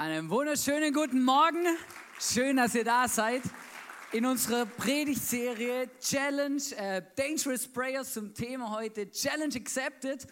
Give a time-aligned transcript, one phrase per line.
[0.00, 1.62] Einen wunderschönen guten Morgen.
[2.18, 3.42] Schön, dass ihr da seid.
[4.12, 10.26] In unserer Predigtserie Challenge äh, Dangerous Prayers zum Thema heute Challenge Accepted.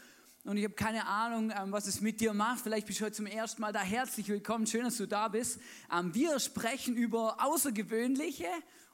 [0.45, 2.63] Und ich habe keine Ahnung, ähm, was es mit dir macht.
[2.63, 3.81] Vielleicht bist du heute zum ersten Mal da.
[3.81, 4.67] Herzlich willkommen.
[4.67, 5.61] Schön, dass du da bist.
[5.95, 8.47] Ähm, wir sprechen über außergewöhnliche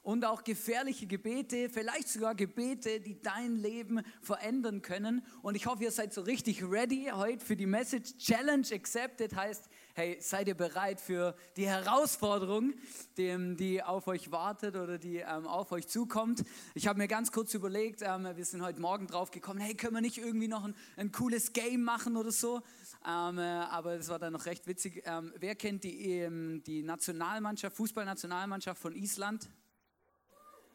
[0.05, 5.25] und auch gefährliche Gebete, vielleicht sogar Gebete, die dein Leben verändern können.
[5.41, 8.17] Und ich hoffe, ihr seid so richtig ready heute für die Message.
[8.17, 12.73] Challenge Accepted heißt, hey, seid ihr bereit für die Herausforderung,
[13.17, 16.43] die, auf euch wartet oder die ähm, auf euch zukommt?
[16.73, 19.93] Ich habe mir ganz kurz überlegt, ähm, wir sind heute Morgen drauf gekommen, hey, können
[19.93, 22.61] wir nicht irgendwie noch ein, ein cooles Game machen oder so?
[23.07, 25.01] Ähm, äh, aber das war dann noch recht witzig.
[25.37, 29.49] Wer kennt die, die Nationalmannschaft, Fußballnationalmannschaft von Island?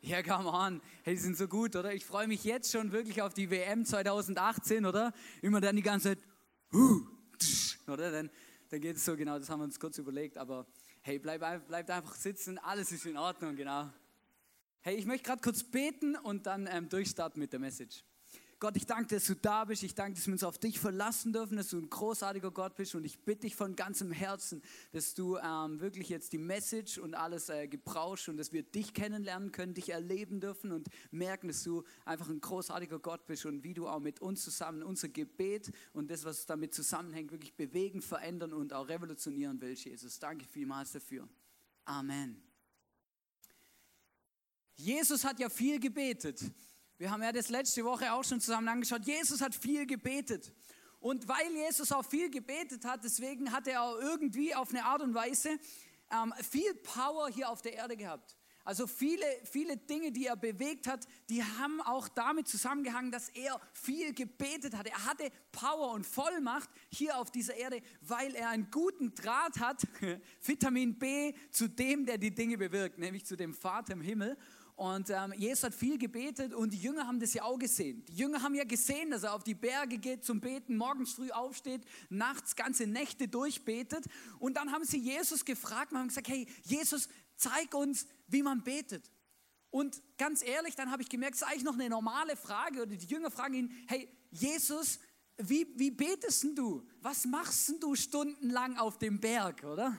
[0.00, 0.80] Ja, come on.
[1.02, 1.92] Hey, die sind so gut, oder?
[1.92, 5.12] Ich freue mich jetzt schon wirklich auf die WM 2018, oder?
[5.42, 6.18] Immer dann die ganze Zeit,
[6.72, 7.02] huh,
[7.86, 8.10] oder?
[8.10, 8.30] Dann
[8.70, 10.66] dann geht es so, genau, das haben wir uns kurz überlegt, aber
[11.02, 13.90] hey, bleib, bleib einfach sitzen, alles ist in Ordnung, genau.
[14.80, 18.04] Hey, ich möchte gerade kurz beten und dann ähm, durchstarten mit der Message.
[18.60, 19.82] Gott, ich danke, dass du da bist.
[19.84, 22.94] Ich danke, dass wir uns auf dich verlassen dürfen, dass du ein großartiger Gott bist.
[22.94, 24.60] Und ich bitte dich von ganzem Herzen,
[24.92, 28.92] dass du ähm, wirklich jetzt die Message und alles äh, gebrauchst und dass wir dich
[28.92, 33.64] kennenlernen können, dich erleben dürfen und merken, dass du einfach ein großartiger Gott bist und
[33.64, 38.02] wie du auch mit uns zusammen unser Gebet und das, was damit zusammenhängt, wirklich bewegen,
[38.02, 40.18] verändern und auch revolutionieren willst, Jesus.
[40.18, 41.26] Danke vielmals dafür.
[41.86, 42.42] Amen.
[44.76, 46.44] Jesus hat ja viel gebetet.
[47.00, 49.06] Wir haben ja das letzte Woche auch schon zusammen angeschaut.
[49.06, 50.52] Jesus hat viel gebetet.
[50.98, 55.00] Und weil Jesus auch viel gebetet hat, deswegen hat er auch irgendwie auf eine Art
[55.00, 55.58] und Weise
[56.12, 58.36] ähm, viel Power hier auf der Erde gehabt.
[58.64, 63.58] Also viele, viele Dinge, die er bewegt hat, die haben auch damit zusammengehangen, dass er
[63.72, 64.86] viel gebetet hat.
[64.86, 69.86] Er hatte Power und Vollmacht hier auf dieser Erde, weil er einen guten Draht hat,
[70.42, 74.36] Vitamin B, zu dem, der die Dinge bewirkt, nämlich zu dem Vater im Himmel.
[74.80, 78.02] Und ähm, Jesus hat viel gebetet und die Jünger haben das ja auch gesehen.
[78.06, 81.30] Die Jünger haben ja gesehen, dass er auf die Berge geht zum Beten, morgens früh
[81.30, 84.06] aufsteht, nachts ganze Nächte durchbetet.
[84.38, 88.64] Und dann haben sie Jesus gefragt und haben gesagt, hey Jesus, zeig uns, wie man
[88.64, 89.10] betet.
[89.68, 92.80] Und ganz ehrlich, dann habe ich gemerkt, es ist eigentlich noch eine normale Frage.
[92.80, 94.98] Oder die Jünger fragen ihn, hey Jesus,
[95.36, 96.88] wie, wie betest du?
[97.02, 99.94] Was machst du stundenlang auf dem Berg, oder?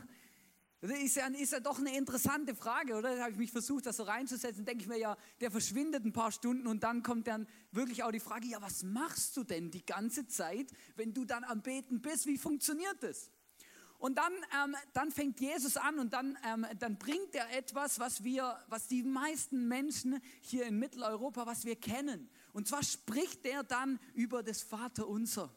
[0.82, 3.16] Das ist ja, ist ja doch eine interessante Frage, oder?
[3.16, 4.66] Da habe ich mich versucht, das so reinzusetzen.
[4.66, 8.12] Denke ich mir ja, der verschwindet ein paar Stunden und dann kommt dann wirklich auch
[8.12, 12.02] die Frage, ja, was machst du denn die ganze Zeit, wenn du dann am Beten
[12.02, 12.26] bist?
[12.26, 13.30] Wie funktioniert das?
[14.00, 14.34] Und dann,
[14.64, 18.88] ähm, dann fängt Jesus an und dann, ähm, dann bringt er etwas, was wir, was
[18.88, 22.28] die meisten Menschen hier in Mitteleuropa, was wir kennen.
[22.54, 25.56] Und zwar spricht er dann über das Vaterunser.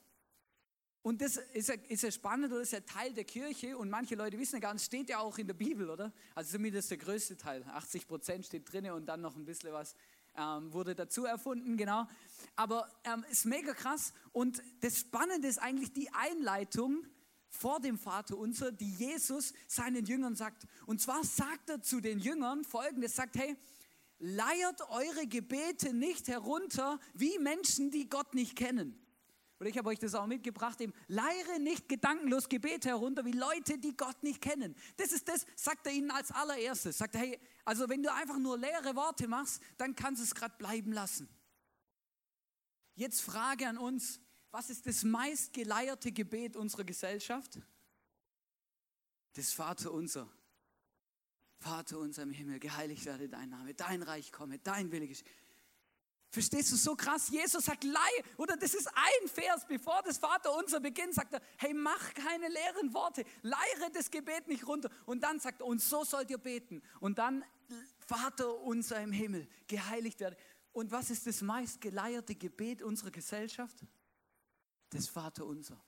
[1.05, 4.15] Und das ist ja, ist ja spannend oder ist ja Teil der Kirche und manche
[4.15, 6.11] Leute wissen ja gar nicht, steht ja auch in der Bibel, oder?
[6.35, 9.95] Also zumindest der größte Teil, 80 Prozent steht drin und dann noch ein bisschen was
[10.35, 12.09] ähm, wurde dazu erfunden, genau.
[12.57, 17.05] Aber ähm, ist mega krass und das Spannende ist eigentlich die Einleitung
[17.51, 20.67] vor dem Vater unser, die Jesus seinen Jüngern sagt.
[20.87, 23.59] Und zwar sagt er zu den Jüngern folgendes, sagt, hey,
[24.21, 29.04] leiert eure Gebete nicht herunter wie Menschen, die Gott nicht kennen.
[29.61, 33.79] Oder ich habe euch das auch mitgebracht, eben, leire nicht gedankenlos Gebet herunter wie Leute,
[33.79, 34.75] die Gott nicht kennen.
[34.97, 36.99] Das ist das, sagt er ihnen als allererstes.
[36.99, 40.35] Sagt er, hey, also wenn du einfach nur leere Worte machst, dann kannst du es
[40.35, 41.29] gerade bleiben lassen.
[42.97, 44.21] Jetzt Frage an uns,
[44.51, 47.61] was ist das meistgeleierte Gebet unserer Gesellschaft?
[49.33, 50.31] Das Vater unser.
[51.59, 55.29] Vater unser im Himmel, geheiligt werde dein Name, dein Reich komme, dein Wille geschehe.
[56.35, 57.29] Verstehst du so krass?
[57.29, 61.41] Jesus sagt, leih, oder das ist ein Vers, bevor das Vater unser beginnt, sagt er,
[61.59, 64.91] hey, mach keine leeren Worte, leiere das Gebet nicht runter.
[65.07, 66.83] Und dann sagt er, und so sollt ihr beten.
[66.99, 67.45] Und dann,
[68.01, 70.37] Vater unser im Himmel, geheiligt werde.
[70.73, 73.85] Und was ist das meistgeleierte Gebet unserer Gesellschaft?
[74.91, 75.81] Das Vater unser.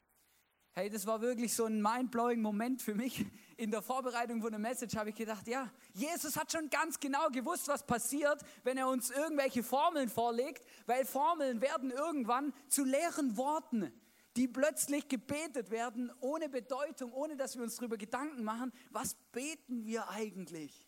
[0.79, 3.25] Hey, das war wirklich so ein mind-blowing Moment für mich.
[3.57, 7.31] In der Vorbereitung von der Message habe ich gedacht, ja, Jesus hat schon ganz genau
[7.31, 13.39] gewusst, was passiert, wenn er uns irgendwelche Formeln vorlegt, weil Formeln werden irgendwann zu leeren
[13.39, 13.91] Worten,
[14.37, 19.87] die plötzlich gebetet werden, ohne Bedeutung, ohne dass wir uns darüber Gedanken machen, was beten
[19.87, 20.87] wir eigentlich?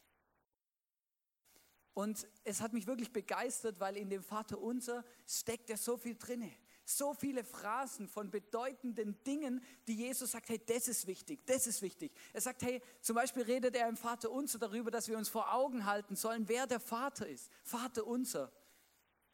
[1.95, 6.19] Und es hat mich wirklich begeistert, weil in dem Vater unser steckt ja so viel
[6.19, 6.53] drinne
[6.89, 11.83] so viele Phrasen von bedeutenden Dingen, die Jesus sagt, hey, das ist wichtig, das ist
[11.83, 12.13] wichtig.
[12.33, 15.53] Er sagt, hey, zum Beispiel redet er im Vater unser darüber, dass wir uns vor
[15.53, 17.51] Augen halten sollen, wer der Vater ist.
[17.63, 18.51] Vater unser,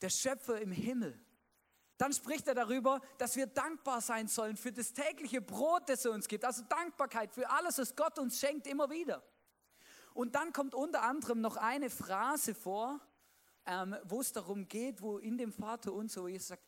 [0.01, 1.19] der Schöpfer im Himmel.
[1.97, 6.11] Dann spricht er darüber, dass wir dankbar sein sollen für das tägliche Brot, das er
[6.11, 6.45] uns gibt.
[6.45, 9.23] Also Dankbarkeit für alles, was Gott uns schenkt, immer wieder.
[10.13, 13.01] Und dann kommt unter anderem noch eine Phrase vor,
[13.67, 16.65] ähm, wo es darum geht, wo in dem Vater unser, wo Jesus sagt,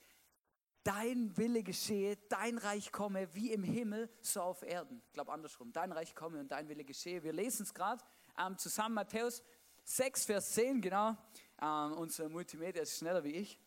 [0.86, 5.02] dein Wille geschehe, dein Reich komme, wie im Himmel, so auf Erden.
[5.06, 7.22] Ich glaube andersrum, dein Reich komme und dein Wille geschehe.
[7.24, 8.04] Wir lesen es gerade
[8.38, 9.42] ähm, zusammen, Matthäus
[9.84, 11.16] 6, Vers 10, genau.
[11.60, 13.58] Ähm, unser Multimedia ist schneller wie ich.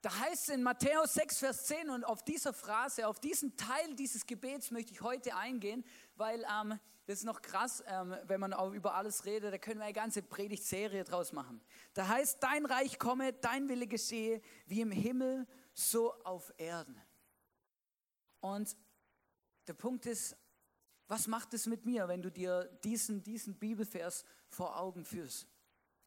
[0.00, 3.96] Da heißt es in Matthäus 6, Vers 10 und auf dieser Phrase, auf diesen Teil
[3.96, 5.84] dieses Gebets möchte ich heute eingehen,
[6.14, 9.80] weil ähm, das ist noch krass, ähm, wenn man auch über alles redet, da können
[9.80, 11.60] wir eine ganze Predigtserie draus machen.
[11.94, 17.00] Da heißt, dein Reich komme, dein Wille geschehe, wie im Himmel, so auf Erden.
[18.40, 18.76] Und
[19.66, 20.36] der Punkt ist,
[21.08, 25.48] was macht es mit mir, wenn du dir diesen, diesen Bibelvers vor Augen führst?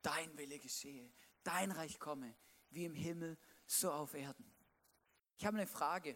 [0.03, 1.11] Dein Wille geschehe,
[1.43, 2.35] dein Reich komme,
[2.69, 3.50] wie im Himmel, so
[3.91, 4.45] auf Erden.
[5.38, 6.15] Ich habe eine Frage.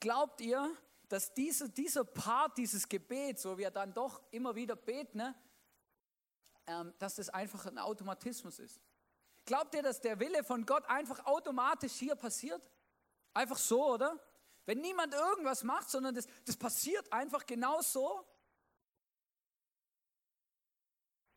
[0.00, 0.74] Glaubt ihr,
[1.08, 5.34] dass dieser, dieser Part, dieses Gebet, so wie er dann doch immer wieder betet, ne,
[6.66, 8.80] ähm, dass das einfach ein Automatismus ist?
[9.44, 12.62] Glaubt ihr, dass der Wille von Gott einfach automatisch hier passiert?
[13.34, 14.18] Einfach so, oder?
[14.64, 18.24] Wenn niemand irgendwas macht, sondern das, das passiert einfach genau so?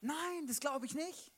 [0.02, 1.33] Nein, das glaube ich nicht.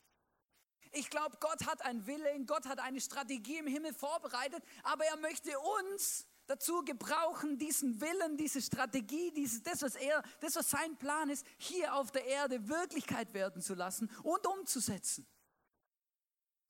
[0.95, 5.17] Ich glaube, Gott hat einen Willen, Gott hat eine Strategie im Himmel vorbereitet, aber er
[5.17, 5.51] möchte
[5.81, 11.29] uns dazu gebrauchen, diesen Willen, diese Strategie, dieses, das, was er, das, was sein Plan
[11.29, 15.27] ist, hier auf der Erde Wirklichkeit werden zu lassen und umzusetzen.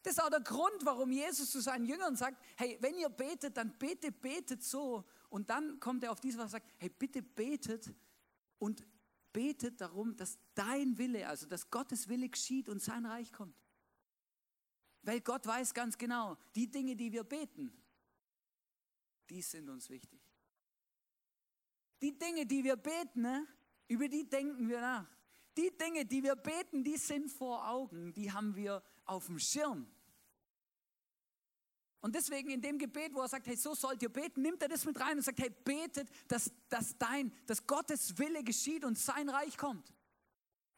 [0.01, 3.57] Das ist auch der Grund, warum Jesus zu seinen Jüngern sagt, hey, wenn ihr betet,
[3.57, 5.03] dann betet, betet so.
[5.29, 7.93] Und dann kommt er auf diese was sagt, hey, bitte betet
[8.57, 8.83] und
[9.33, 13.55] betet darum, dass dein Wille, also dass Gottes Wille geschieht und sein Reich kommt.
[15.05, 17.71] Weil Gott weiß ganz genau, die Dinge, die wir beten,
[19.29, 20.19] die sind uns wichtig.
[22.01, 23.47] Die Dinge, die wir beten, ne,
[23.87, 25.07] über die denken wir nach.
[25.57, 29.87] Die Dinge, die wir beten, die sind vor Augen, die haben wir auf dem Schirm.
[32.01, 34.69] Und deswegen in dem Gebet, wo er sagt, hey, so sollt ihr beten, nimmt er
[34.69, 38.97] das mit rein und sagt, hey, betet, dass, dass dein, dass Gottes Wille geschieht und
[38.97, 39.93] sein Reich kommt.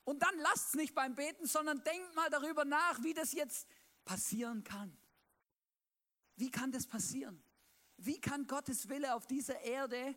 [0.04, 3.68] Und dann lasst es nicht beim Beten, sondern denkt mal darüber nach, wie das jetzt
[4.08, 4.98] passieren kann.
[6.38, 7.44] Wie kann das passieren?
[7.98, 10.16] Wie kann Gottes Wille auf dieser Erde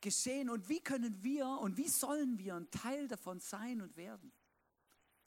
[0.00, 4.32] geschehen und wie können wir und wie sollen wir ein Teil davon sein und werden?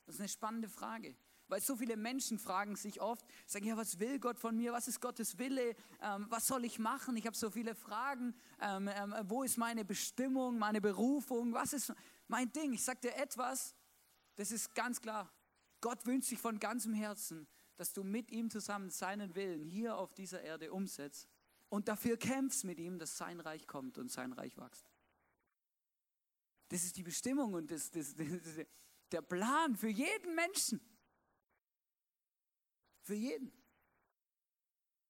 [0.05, 1.15] Das ist eine spannende Frage.
[1.47, 4.71] Weil so viele Menschen fragen sich oft, sagen, ja, was will Gott von mir?
[4.71, 5.75] Was ist Gottes Wille?
[6.01, 7.17] Ähm, was soll ich machen?
[7.17, 8.33] Ich habe so viele Fragen.
[8.61, 11.53] Ähm, ähm, wo ist meine Bestimmung, meine Berufung?
[11.53, 11.93] Was ist
[12.27, 12.73] mein Ding?
[12.73, 13.75] Ich sage dir etwas,
[14.35, 15.31] das ist ganz klar.
[15.81, 17.45] Gott wünscht sich von ganzem Herzen,
[17.83, 21.27] dass du mit ihm zusammen seinen Willen hier auf dieser Erde umsetzt
[21.67, 24.89] und dafür kämpfst mit ihm, dass sein Reich kommt und sein Reich wächst.
[26.69, 28.65] Das ist die Bestimmung und das, das, das,
[29.11, 30.79] der Plan für jeden Menschen.
[33.01, 33.51] Für jeden.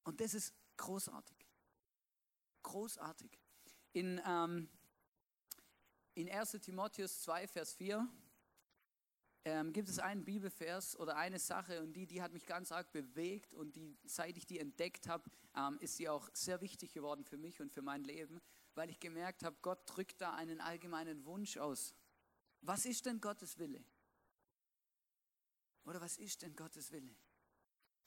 [0.02, 1.46] Und das ist großartig.
[2.64, 3.38] Großartig.
[3.92, 4.68] In, ähm,
[6.14, 8.08] in 1 Timotheus 2, Vers 4
[9.44, 12.90] ähm, gibt es einen Bibelvers oder eine Sache und die, die hat mich ganz arg
[12.92, 17.24] bewegt und die, seit ich die entdeckt habe, ähm, ist sie auch sehr wichtig geworden
[17.24, 18.40] für mich und für mein Leben,
[18.74, 21.94] weil ich gemerkt habe, Gott drückt da einen allgemeinen Wunsch aus.
[22.62, 23.84] Was ist denn Gottes Wille?
[25.84, 27.14] Oder was ist denn Gottes Wille?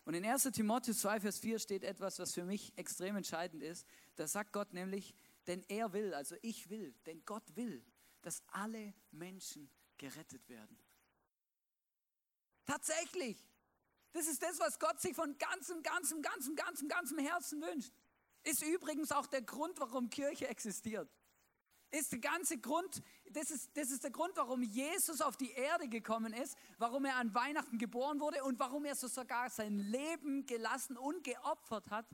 [0.06, 3.86] Und in 1 Timotheus 2, Vers 4 steht etwas, was für mich extrem entscheidend ist.
[4.15, 5.13] Da sagt Gott nämlich,
[5.46, 7.86] denn er will, also ich will, denn Gott will,
[8.22, 10.79] dass alle Menschen gerettet werden.
[12.68, 13.44] Tatsächlich.
[14.12, 17.92] Das ist das, was Gott sich von ganzem, ganzem, ganzem, ganzem, ganzem Herzen wünscht.
[18.44, 21.10] Ist übrigens auch der Grund, warum Kirche existiert.
[21.90, 25.88] Ist der ganze Grund, das ist, das ist der Grund, warum Jesus auf die Erde
[25.88, 30.46] gekommen ist, warum er an Weihnachten geboren wurde und warum er so sogar sein Leben
[30.46, 32.06] gelassen und geopfert hat,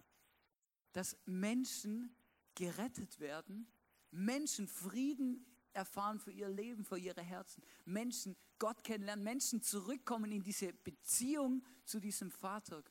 [0.91, 2.15] dass Menschen
[2.53, 3.67] gerettet werden,
[4.11, 10.43] Menschen Frieden erfahren für ihr Leben, für ihre Herzen, Menschen Gott kennenlernen, Menschen zurückkommen in
[10.43, 12.83] diese Beziehung zu diesem Vater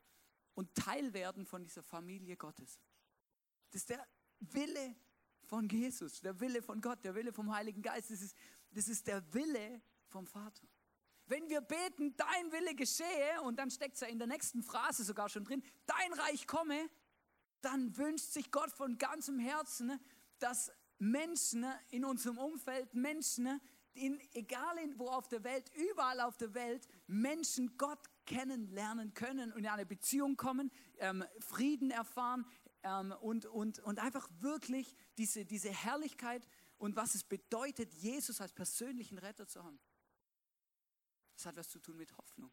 [0.54, 2.78] und Teil werden von dieser Familie Gottes.
[3.70, 4.06] Das ist der
[4.40, 4.96] Wille
[5.44, 8.10] von Jesus, der Wille von Gott, der Wille vom Heiligen Geist.
[8.10, 8.36] Das ist,
[8.70, 10.66] das ist der Wille vom Vater.
[11.26, 15.04] Wenn wir beten, dein Wille geschehe, und dann steckt es ja in der nächsten Phrase
[15.04, 16.90] sogar schon drin, dein Reich komme,
[17.60, 19.98] dann wünscht sich Gott von ganzem Herzen,
[20.38, 20.70] dass
[21.02, 23.61] Menschen in unserem Umfeld, Menschen,
[23.92, 29.52] in, egal in, wo auf der Welt, überall auf der Welt, Menschen Gott kennenlernen können
[29.52, 32.47] und in eine Beziehung kommen, ähm, Frieden erfahren
[32.85, 36.47] ähm, und, und, und einfach wirklich diese, diese Herrlichkeit
[36.78, 39.80] und was es bedeutet, Jesus als persönlichen Retter zu haben.
[41.35, 42.52] Das hat was zu tun mit Hoffnung.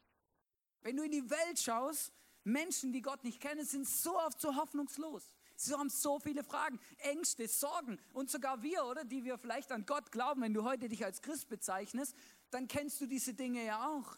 [0.80, 4.56] Wenn du in die Welt schaust, Menschen, die Gott nicht kennen, sind so oft so
[4.56, 5.32] hoffnungslos.
[5.60, 9.84] Sie haben so viele Fragen, Ängste, Sorgen und sogar wir, oder, die wir vielleicht an
[9.84, 12.16] Gott glauben, wenn du heute dich als Christ bezeichnest,
[12.50, 14.16] dann kennst du diese Dinge ja auch.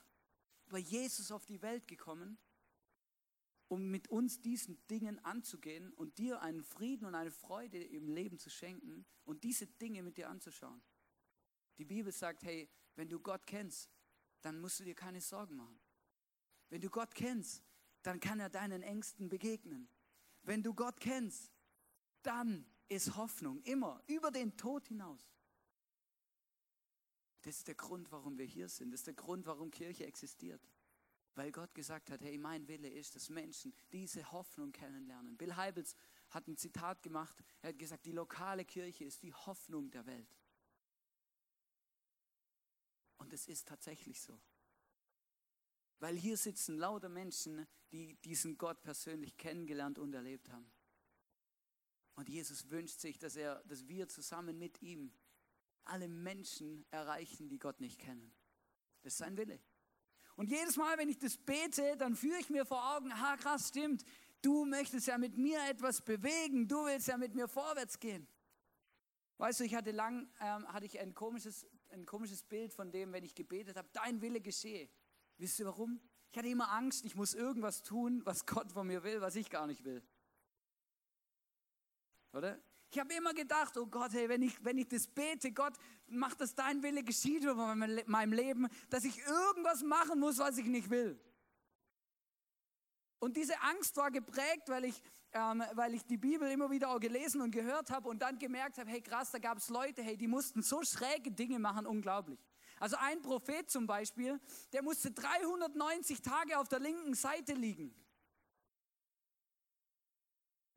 [0.69, 2.39] Aber Jesus auf die Welt gekommen,
[3.67, 8.39] um mit uns diesen Dingen anzugehen und dir einen Frieden und eine Freude im Leben
[8.39, 10.81] zu schenken und diese Dinge mit dir anzuschauen.
[11.77, 13.91] Die Bibel sagt, hey, wenn du Gott kennst,
[14.43, 15.81] dann musst du dir keine Sorgen machen.
[16.69, 17.65] Wenn du Gott kennst,
[18.03, 19.89] dann kann er deinen Ängsten begegnen.
[20.43, 21.51] Wenn du Gott kennst,
[22.23, 25.33] dann ist Hoffnung immer über den Tod hinaus.
[27.43, 28.93] Das ist der Grund, warum wir hier sind.
[28.93, 30.63] Das ist der Grund, warum Kirche existiert.
[31.35, 35.37] Weil Gott gesagt hat, hey, mein Wille ist, dass Menschen diese Hoffnung kennenlernen.
[35.37, 35.97] Bill Heibels
[36.31, 37.37] hat ein Zitat gemacht.
[37.63, 40.37] Er hat gesagt, die lokale Kirche ist die Hoffnung der Welt.
[43.17, 44.39] Und es ist tatsächlich so.
[46.03, 50.69] Weil hier sitzen lauter Menschen, die diesen Gott persönlich kennengelernt und erlebt haben.
[52.17, 55.13] Und Jesus wünscht sich, dass, er, dass wir zusammen mit ihm
[55.85, 58.35] alle Menschen erreichen, die Gott nicht kennen.
[59.03, 59.61] Das ist sein Wille.
[60.35, 63.69] Und jedes Mal, wenn ich das bete, dann führe ich mir vor Augen, ha krass,
[63.69, 64.05] stimmt,
[64.41, 68.27] du möchtest ja mit mir etwas bewegen, du willst ja mit mir vorwärts gehen.
[69.39, 73.13] Weißt du, ich hatte lang, ähm, hatte ich ein komisches, ein komisches Bild von dem,
[73.13, 74.91] wenn ich gebetet habe, dein Wille geschehe.
[75.39, 76.01] Wisst ihr warum?
[76.31, 79.51] Ich hatte immer Angst, ich muss irgendwas tun, was Gott von mir will, was ich
[79.51, 80.03] gar nicht will.
[82.33, 82.59] Oder?
[82.91, 85.75] Ich habe immer gedacht, oh Gott, hey, wenn ich, wenn ich das bete, Gott,
[86.07, 87.57] mach, dass dein Wille geschieht in
[88.07, 91.19] meinem Leben, dass ich irgendwas machen muss, was ich nicht will.
[93.19, 95.01] Und diese Angst war geprägt, weil ich,
[95.33, 98.79] ähm, weil ich die Bibel immer wieder auch gelesen und gehört habe und dann gemerkt
[98.79, 102.41] habe, hey krass, da gab es Leute, hey, die mussten so schräge Dinge machen, unglaublich.
[102.83, 104.41] Also ein Prophet zum Beispiel,
[104.73, 107.95] der musste 390 Tage auf der linken Seite liegen.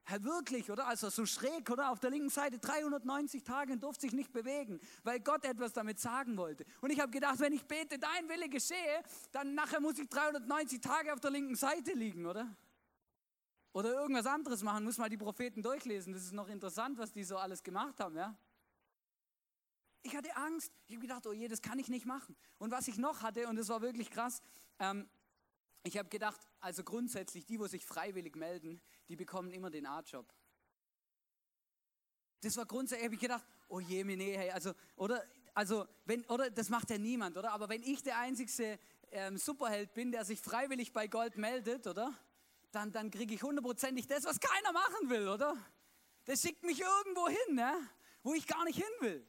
[0.03, 0.85] Herr, wirklich, oder?
[0.85, 1.89] Also so schräg, oder?
[1.89, 5.99] Auf der linken Seite 390 Tage und durfte sich nicht bewegen, weil Gott etwas damit
[5.99, 6.63] sagen wollte.
[6.79, 10.81] Und ich habe gedacht, wenn ich bete, dein Wille geschehe, dann nachher muss ich 390
[10.81, 12.55] Tage auf der linken Seite liegen, oder?
[13.73, 16.13] Oder irgendwas anderes machen, muss mal die Propheten durchlesen.
[16.13, 18.37] Das ist noch interessant, was die so alles gemacht haben, ja?
[20.05, 20.71] Ich hatte Angst.
[20.87, 22.35] Ich habe gedacht, oh je, das kann ich nicht machen.
[22.59, 24.41] Und was ich noch hatte, und das war wirklich krass,
[24.79, 25.09] ähm,
[25.83, 30.31] ich habe gedacht, also grundsätzlich, die, wo sich freiwillig melden, die bekommen immer den A-Job.
[32.41, 36.49] Das war grundsätzlich, habe ich gedacht, oh je, nee, hey, also, oder, also, wenn, oder,
[36.49, 37.51] das macht ja niemand, oder?
[37.51, 38.79] Aber wenn ich der einzigste
[39.11, 42.13] ähm, Superheld bin, der sich freiwillig bei Gold meldet, oder?
[42.71, 45.55] Dann, dann kriege ich hundertprozentig das, was keiner machen will, oder?
[46.25, 47.89] Das schickt mich irgendwo hin, ne?
[48.25, 49.25] wo ich gar nicht hin will.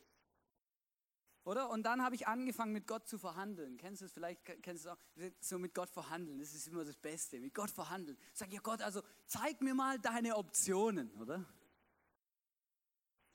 [1.46, 1.70] Oder?
[1.70, 3.76] Und dann habe ich angefangen, mit Gott zu verhandeln.
[3.76, 4.44] Kennst du es vielleicht?
[4.44, 4.98] Kennst du es auch?
[5.38, 6.40] So mit Gott verhandeln.
[6.40, 7.38] Das ist immer das Beste.
[7.38, 8.18] Mit Gott verhandeln.
[8.32, 11.44] Sag ja Gott, also zeig mir mal deine Optionen, oder?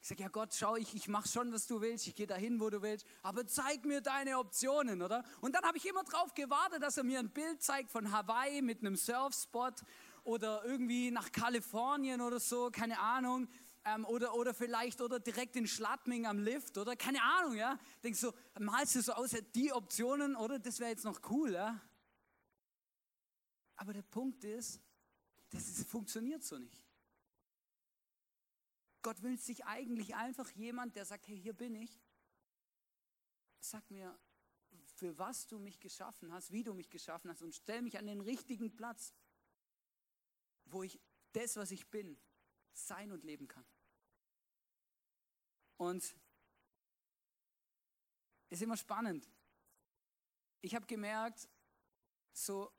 [0.01, 2.59] Ich sage, ja Gott, schau, ich, ich mache schon, was du willst, ich gehe dahin,
[2.59, 5.23] wo du willst, aber zeig mir deine Optionen, oder?
[5.39, 8.61] Und dann habe ich immer darauf gewartet, dass er mir ein Bild zeigt von Hawaii
[8.61, 9.83] mit einem Surfspot
[10.23, 13.47] oder irgendwie nach Kalifornien oder so, keine Ahnung
[13.85, 17.79] ähm, oder, oder vielleicht oder direkt in Schladming am Lift oder keine Ahnung, ja.
[18.03, 20.59] Denkst du, malst du so aus, die Optionen, oder?
[20.59, 21.81] Das wäre jetzt noch cool, ja.
[23.75, 24.79] Aber der Punkt ist,
[25.49, 26.83] das ist, funktioniert so nicht.
[29.01, 31.99] Gott wünscht sich eigentlich einfach jemand, der sagt, hey, hier bin ich.
[33.59, 34.17] sag mir,
[34.95, 38.05] für was du mich geschaffen hast, wie du mich geschaffen hast und stell mich an
[38.05, 39.15] den richtigen Platz,
[40.65, 40.99] wo ich
[41.31, 42.17] das, was ich bin,
[42.73, 43.65] sein und leben kann.
[45.77, 46.15] Und
[48.49, 49.29] ist immer spannend.
[50.61, 51.49] Ich habe gemerkt,
[52.33, 52.71] so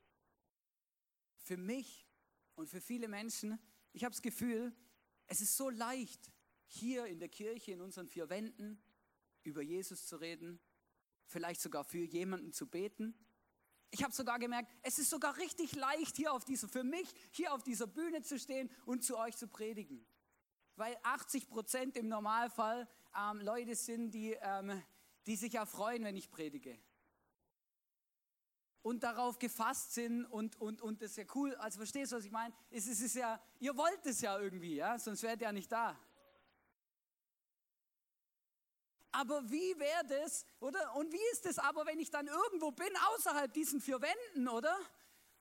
[1.38, 2.06] für mich
[2.54, 3.58] und für viele Menschen,
[3.92, 4.74] ich habe das Gefühl,
[5.26, 6.30] es ist so leicht,
[6.66, 8.82] hier in der Kirche, in unseren vier Wänden,
[9.42, 10.60] über Jesus zu reden,
[11.26, 13.14] vielleicht sogar für jemanden zu beten.
[13.94, 17.52] Ich habe sogar gemerkt, es ist sogar richtig leicht, hier auf dieser, für mich, hier
[17.52, 20.02] auf dieser Bühne zu stehen und zu euch zu predigen.
[20.76, 24.82] Weil 80 Prozent im Normalfall ähm, Leute sind, die, ähm,
[25.26, 26.78] die sich ja freuen, wenn ich predige.
[28.80, 31.54] Und darauf gefasst sind und, und, und das ist ja cool.
[31.56, 32.54] Also verstehst du, was ich meine?
[32.70, 34.98] Es, es ist ja, ihr wollt es ja irgendwie, ja?
[34.98, 36.00] sonst wärt ihr ja nicht da.
[39.12, 40.96] Aber wie wäre das, oder?
[40.96, 44.76] Und wie ist es aber, wenn ich dann irgendwo bin, außerhalb diesen vier Wänden, oder?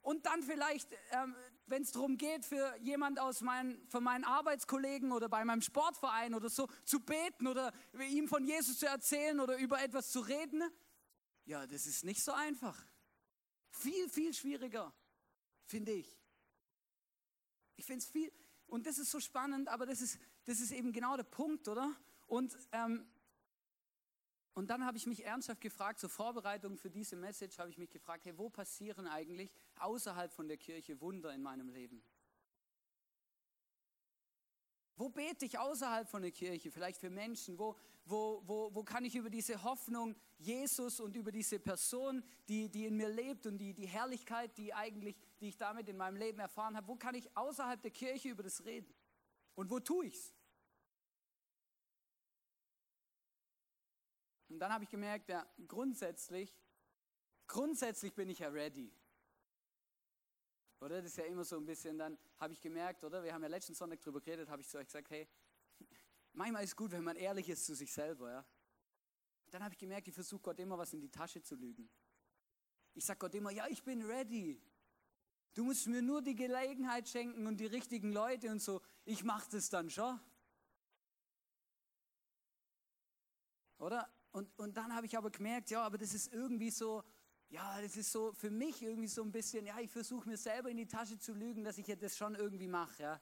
[0.01, 1.35] Und dann vielleicht, ähm,
[1.67, 6.33] wenn es darum geht, für jemand aus meinen, von meinen Arbeitskollegen oder bei meinem Sportverein
[6.33, 7.71] oder so zu beten oder
[8.09, 10.63] ihm von Jesus zu erzählen oder über etwas zu reden,
[11.45, 12.77] ja, das ist nicht so einfach.
[13.69, 14.93] Viel, viel schwieriger,
[15.65, 16.19] finde ich.
[17.77, 18.31] Ich finde es viel,
[18.67, 21.95] und das ist so spannend, aber das ist, das ist eben genau der Punkt, oder?
[22.27, 23.05] Und ähm,
[24.53, 27.89] und dann habe ich mich ernsthaft gefragt, zur Vorbereitung für diese Message habe ich mich
[27.89, 32.03] gefragt, hey, wo passieren eigentlich außerhalb von der Kirche Wunder in meinem Leben?
[34.97, 37.57] Wo bete ich außerhalb von der Kirche, vielleicht für Menschen?
[37.57, 42.69] Wo, wo, wo, wo kann ich über diese Hoffnung Jesus und über diese Person, die,
[42.69, 46.17] die in mir lebt und die, die Herrlichkeit, die, eigentlich, die ich damit in meinem
[46.17, 48.93] Leben erfahren habe, wo kann ich außerhalb der Kirche über das reden?
[49.55, 50.33] Und wo tue ich es?
[54.51, 56.53] Und dann habe ich gemerkt, ja, grundsätzlich,
[57.47, 58.93] grundsätzlich bin ich ja ready.
[60.81, 61.01] Oder?
[61.01, 63.23] Das ist ja immer so ein bisschen, dann habe ich gemerkt, oder?
[63.23, 65.25] Wir haben ja letzten Sonntag darüber geredet, habe ich zu euch gesagt, hey,
[66.33, 68.45] manchmal ist gut, wenn man ehrlich ist zu sich selber, ja.
[69.51, 71.89] Dann habe ich gemerkt, ich versuche Gott immer was in die Tasche zu lügen.
[72.93, 74.61] Ich sage Gott immer, ja, ich bin ready.
[75.53, 78.81] Du musst mir nur die Gelegenheit schenken und die richtigen Leute und so.
[79.05, 80.19] Ich mache das dann schon.
[83.77, 84.11] Oder?
[84.31, 87.03] Und, und dann habe ich aber gemerkt, ja, aber das ist irgendwie so,
[87.49, 90.69] ja, das ist so für mich irgendwie so ein bisschen, ja, ich versuche mir selber
[90.69, 93.21] in die Tasche zu lügen, dass ich ja das schon irgendwie mache, ja.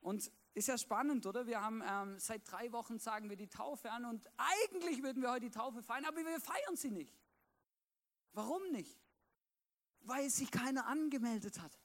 [0.00, 1.46] Und ist ja spannend, oder?
[1.46, 5.30] Wir haben ähm, seit drei Wochen sagen wir die Taufe an und eigentlich würden wir
[5.30, 7.14] heute die Taufe feiern, aber wir feiern sie nicht.
[8.32, 8.98] Warum nicht?
[10.00, 11.78] Weil sich keiner angemeldet hat.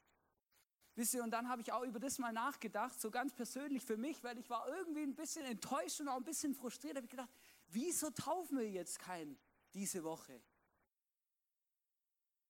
[1.02, 3.98] Wisst ihr, und dann habe ich auch über das mal nachgedacht, so ganz persönlich für
[3.98, 6.96] mich, weil ich war irgendwie ein bisschen enttäuscht und auch ein bisschen frustriert.
[6.96, 7.34] habe ich gedacht,
[7.70, 9.36] wieso taufen wir jetzt keinen
[9.74, 10.40] diese Woche?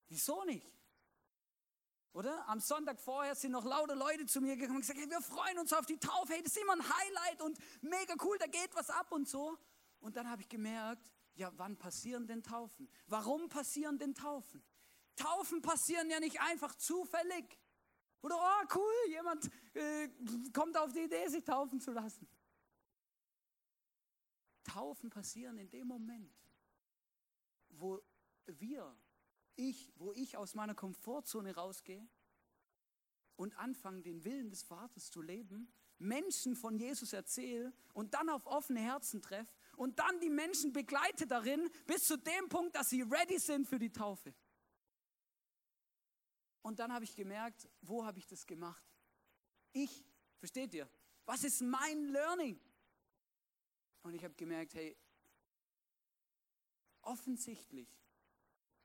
[0.10, 0.68] Wieso nicht?
[2.12, 2.46] Oder?
[2.50, 5.58] Am Sonntag vorher sind noch lauter Leute zu mir gekommen und gesagt, hey, wir freuen
[5.58, 8.76] uns auf die Taufe, hey, das ist immer ein Highlight und mega cool, da geht
[8.76, 9.58] was ab und so.
[10.02, 12.90] Und dann habe ich gemerkt, ja, wann passieren denn Taufen?
[13.08, 14.62] Warum passieren denn Taufen?
[15.16, 17.61] Taufen passieren ja nicht einfach zufällig.
[18.22, 20.10] Oder, oh cool, jemand äh,
[20.54, 22.28] kommt auf die Idee, sich taufen zu lassen.
[24.64, 26.32] Taufen passieren in dem Moment,
[27.70, 28.00] wo
[28.46, 28.96] wir,
[29.56, 32.08] ich, wo ich aus meiner Komfortzone rausgehe
[33.36, 38.46] und anfange, den Willen des Vaters zu leben, Menschen von Jesus erzähle und dann auf
[38.46, 43.02] offene Herzen treffe und dann die Menschen begleite darin bis zu dem Punkt, dass sie
[43.02, 44.34] ready sind für die Taufe.
[46.62, 48.86] Und dann habe ich gemerkt, wo habe ich das gemacht?
[49.74, 50.06] Ich,
[50.38, 50.90] versteht ihr?
[51.26, 52.60] Was ist mein Learning?
[54.04, 54.98] Und ich habe gemerkt, hey,
[57.02, 57.88] offensichtlich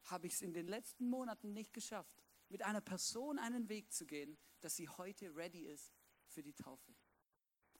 [0.04, 4.06] habe ich es in den letzten Monaten nicht geschafft, mit einer Person einen Weg zu
[4.06, 5.92] gehen, dass sie heute ready ist
[6.26, 6.94] für die Taufe.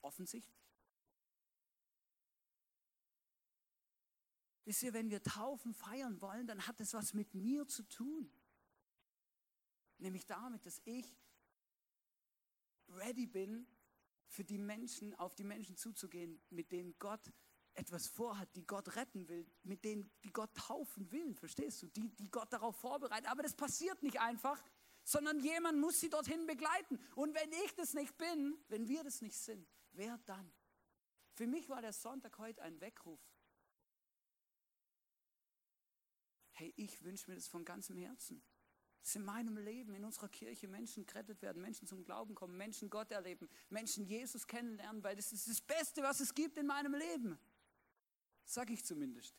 [0.01, 0.67] Offensichtlich.
[4.65, 8.29] Wisst ihr, wenn wir Taufen feiern wollen, dann hat es was mit mir zu tun.
[9.97, 11.17] Nämlich damit, dass ich
[12.87, 13.67] ready bin,
[14.27, 17.31] für die Menschen, auf die Menschen zuzugehen, mit denen Gott
[17.73, 21.87] etwas vorhat, die Gott retten will, mit denen, die Gott taufen will, verstehst du?
[21.87, 23.29] Die, die Gott darauf vorbereitet.
[23.29, 24.61] Aber das passiert nicht einfach,
[25.03, 26.99] sondern jemand muss sie dorthin begleiten.
[27.15, 30.51] Und wenn ich das nicht bin, wenn wir das nicht sind, wer dann?
[31.33, 33.21] Für mich war der Sonntag heute ein Weckruf.
[36.53, 38.41] Hey, ich wünsche mir das von ganzem Herzen
[39.07, 42.89] dass in meinem Leben, in unserer Kirche Menschen gerettet werden, Menschen zum Glauben kommen, Menschen
[42.89, 46.93] Gott erleben, Menschen Jesus kennenlernen, weil das ist das Beste, was es gibt in meinem
[46.93, 47.39] Leben.
[48.43, 49.33] Sag ich zumindest.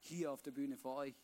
[0.00, 1.14] Hier auf der Bühne vor euch.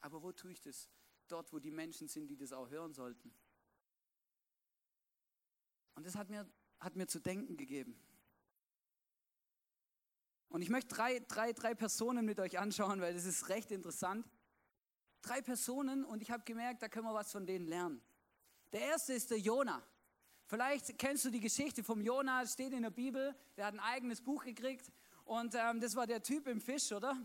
[0.00, 0.90] Aber wo tue ich das?
[1.28, 3.32] Dort, wo die Menschen sind, die das auch hören sollten.
[5.94, 6.44] Und das hat mir,
[6.80, 7.96] hat mir zu denken gegeben.
[10.48, 14.28] Und ich möchte drei, drei, drei Personen mit euch anschauen, weil das ist recht interessant.
[15.24, 18.02] Drei Personen und ich habe gemerkt, da können wir was von denen lernen.
[18.72, 19.82] Der erste ist der Jona.
[20.44, 24.20] Vielleicht kennst du die Geschichte vom Jona, steht in der Bibel, der hat ein eigenes
[24.20, 24.92] Buch gekriegt
[25.24, 27.16] und ähm, das war der Typ im Fisch, oder?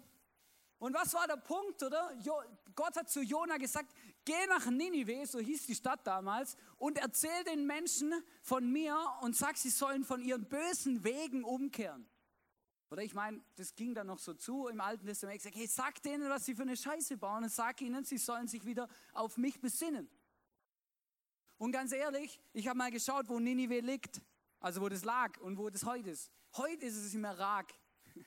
[0.78, 2.14] Und was war der Punkt, oder?
[2.24, 2.42] Jo,
[2.74, 7.44] Gott hat zu Jona gesagt, geh nach Ninive, so hieß die Stadt damals, und erzähl
[7.44, 12.08] den Menschen von mir und sag, sie sollen von ihren bösen Wegen umkehren.
[12.92, 15.38] Oder ich meine, das ging dann noch so zu im Alten Testament.
[15.38, 18.18] Ich sage, hey, sag denen, was sie für eine Scheiße bauen und sag ihnen, sie
[18.18, 20.10] sollen sich wieder auf mich besinnen.
[21.58, 24.22] Und ganz ehrlich, ich habe mal geschaut, wo Ninive liegt,
[24.60, 26.32] also wo das lag und wo das heute ist.
[26.56, 27.74] Heute ist es im Irak.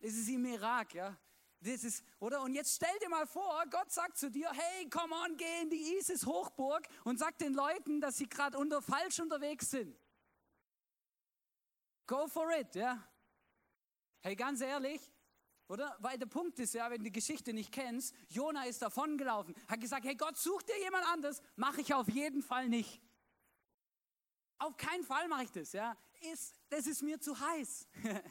[0.00, 1.18] Es ist im Irak, ja.
[1.60, 2.42] Das ist, oder?
[2.42, 5.70] Und jetzt stell dir mal vor, Gott sagt zu dir, hey, komm on, geh in
[5.70, 9.98] die ISIS-Hochburg und sag den Leuten, dass sie gerade unter, falsch unterwegs sind.
[12.08, 13.06] Go for it, ja.
[14.20, 15.00] Hey, ganz ehrlich,
[15.68, 15.94] oder?
[16.00, 19.78] Weil der Punkt ist ja, wenn du die Geschichte nicht kennst, Jona ist davongelaufen, hat
[19.78, 23.02] gesagt, hey Gott, such dir jemand anderes, mache ich auf jeden Fall nicht.
[24.58, 25.96] Auf keinen Fall mache ich das, ja.
[26.32, 27.86] Ist, das ist mir zu heiß.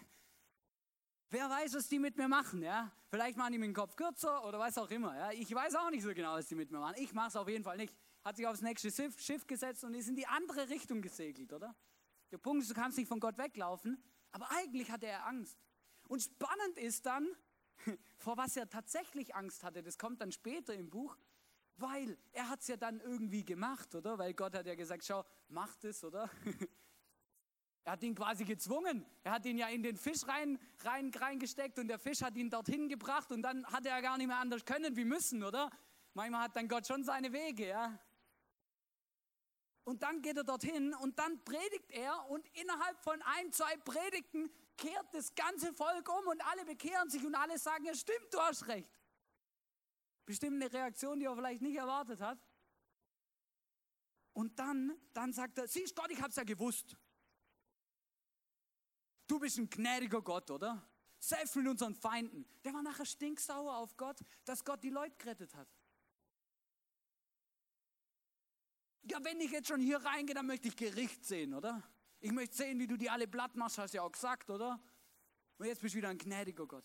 [1.30, 2.92] Wer weiß, was die mit mir machen, ja?
[3.12, 5.32] Vielleicht machen die mir den Kopf kürzer oder was auch immer, ja?
[5.34, 6.96] Ich weiß auch nicht so genau, was die mit mir machen.
[6.98, 7.96] Ich mache es auf jeden Fall nicht.
[8.26, 11.76] Hat sich aufs nächste Schiff, Schiff gesetzt und ist in die andere Richtung gesegelt, oder?
[12.32, 15.58] Der Punkt ist, du kannst nicht von Gott weglaufen, aber eigentlich hatte er Angst.
[16.08, 17.28] Und spannend ist dann,
[18.18, 21.18] vor was er tatsächlich Angst hatte, das kommt dann später im Buch,
[21.78, 24.18] weil er hat es ja dann irgendwie gemacht, oder?
[24.18, 26.30] Weil Gott hat ja gesagt, schau, mach das, oder?
[27.84, 29.06] Er hat ihn quasi gezwungen.
[29.24, 32.50] Er hat ihn ja in den Fisch rein, rein, reingesteckt und der Fisch hat ihn
[32.50, 35.72] dorthin gebracht und dann hat er gar nicht mehr anders können wie müssen, oder?
[36.14, 37.98] Manchmal hat dann Gott schon seine Wege, ja.
[39.88, 44.52] Und dann geht er dorthin und dann predigt er und innerhalb von ein, zwei Predigten
[44.76, 48.38] kehrt das ganze Volk um und alle bekehren sich und alle sagen, ja stimmt, du
[48.38, 48.92] hast recht.
[50.26, 52.38] Bestimmt eine Reaktion, die er vielleicht nicht erwartet hat.
[54.34, 56.98] Und dann, dann sagt er, siehst Gott, ich hab's ja gewusst.
[59.26, 60.86] Du bist ein gnädiger Gott, oder?
[61.18, 62.46] Selbst mit unseren Feinden.
[62.66, 65.77] Der war nachher stinksauer auf Gott, dass Gott die Leute gerettet hat.
[69.10, 71.82] Ja, wenn ich jetzt schon hier reingehe, dann möchte ich Gericht sehen, oder?
[72.20, 74.82] Ich möchte sehen, wie du die alle platt machst, hast du ja auch gesagt, oder?
[75.58, 76.84] Und jetzt bist du wieder ein gnädiger Gott.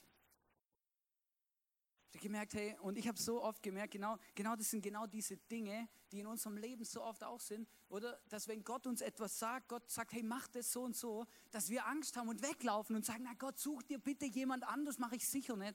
[2.10, 5.06] Ich habe gemerkt, hey, und ich habe so oft gemerkt, genau, genau das sind genau
[5.06, 8.20] diese Dinge, die in unserem Leben so oft auch sind, oder?
[8.28, 11.70] Dass wenn Gott uns etwas sagt, Gott sagt, hey, mach das so und so, dass
[11.70, 15.16] wir Angst haben und weglaufen und sagen, na Gott, such dir bitte jemand anders, mache
[15.16, 15.74] ich sicher nicht.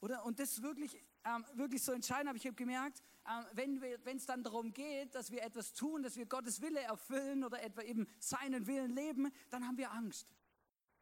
[0.00, 0.24] Oder?
[0.24, 4.26] Und das ist wirklich, ähm, wirklich so entscheidend, aber ich habe gemerkt, ähm, wenn es
[4.26, 8.06] dann darum geht, dass wir etwas tun, dass wir Gottes Wille erfüllen oder etwa eben
[8.18, 10.26] seinen Willen leben, dann haben wir Angst.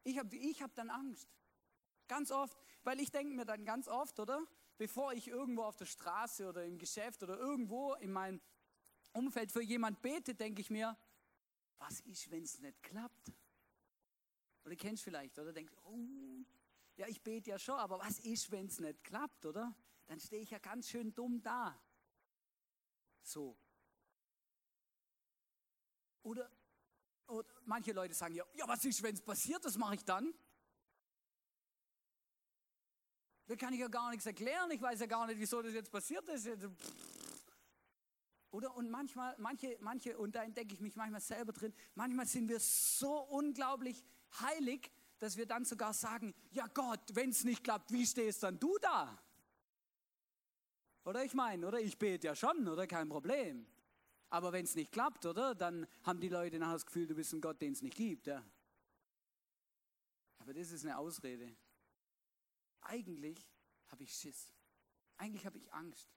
[0.03, 1.29] Ich habe ich hab dann Angst.
[2.09, 4.47] Ganz oft, weil ich denke mir dann ganz oft, oder?
[4.79, 8.41] Bevor ich irgendwo auf der Straße oder im Geschäft oder irgendwo in meinem
[9.13, 10.97] Umfeld für jemand bete, denke ich mir,
[11.79, 13.33] was ist, wenn es nicht klappt?
[14.65, 15.53] Oder kennst vielleicht, oder?
[15.53, 15.99] Denkst, oh,
[16.97, 19.75] ja, ich bete ja schon, aber was ist, wenn es nicht klappt, oder?
[20.07, 21.81] Dann stehe ich ja ganz schön dumm da.
[23.23, 23.57] So.
[26.23, 26.51] Oder,
[27.27, 30.35] oder manche Leute sagen ja, ja, was ist, wenn es passiert, was mache ich dann?
[33.47, 35.91] Da kann ich ja gar nichts erklären, ich weiß ja gar nicht, wieso das jetzt
[35.91, 36.49] passiert ist.
[38.51, 42.49] Oder und manchmal, manche, manche, und da entdecke ich mich manchmal selber drin, manchmal sind
[42.49, 44.03] wir so unglaublich
[44.41, 48.59] heilig, dass wir dann sogar sagen, ja Gott, wenn es nicht klappt, wie stehst dann
[48.59, 49.23] du da?
[51.07, 53.65] Oder ich meine, oder ich bete ja schon, oder kein Problem.
[54.29, 57.33] Aber wenn es nicht klappt, oder, dann haben die Leute nachher das Gefühl, du bist
[57.33, 58.27] ein Gott, den es nicht gibt.
[58.27, 58.45] Ja.
[60.39, 61.57] Aber das ist eine Ausrede.
[62.81, 63.49] Eigentlich
[63.87, 64.53] habe ich Schiss.
[65.17, 66.11] Eigentlich habe ich Angst.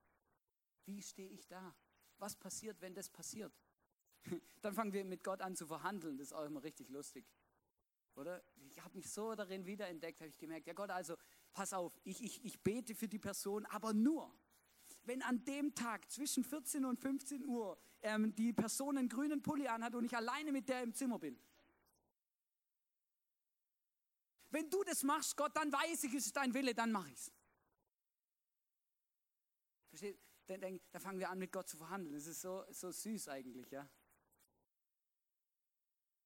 [0.86, 1.76] Wie stehe ich da?
[2.18, 3.54] Was passiert, wenn das passiert?
[4.62, 6.18] Dann fangen wir mit Gott an zu verhandeln.
[6.18, 7.28] Das ist auch immer richtig lustig.
[8.16, 8.44] Oder?
[8.56, 11.16] Ich habe mich so darin wiederentdeckt, habe ich gemerkt, ja Gott, also
[11.54, 14.34] pass auf, ich, ich, ich bete für die Person, aber nur,
[15.10, 19.68] wenn an dem Tag zwischen 14 und 15 Uhr ähm, die Person einen grünen Pulli
[19.68, 21.36] anhat und ich alleine mit der im Zimmer bin.
[24.52, 27.16] Wenn du das machst, Gott, dann weiß ich, es ist dein Wille, dann mache ich
[27.16, 27.32] es.
[29.90, 30.20] Versteht?
[30.46, 32.14] Dann, dann, fangen wir an, mit Gott zu verhandeln.
[32.14, 33.90] Das ist so, so süß eigentlich, ja.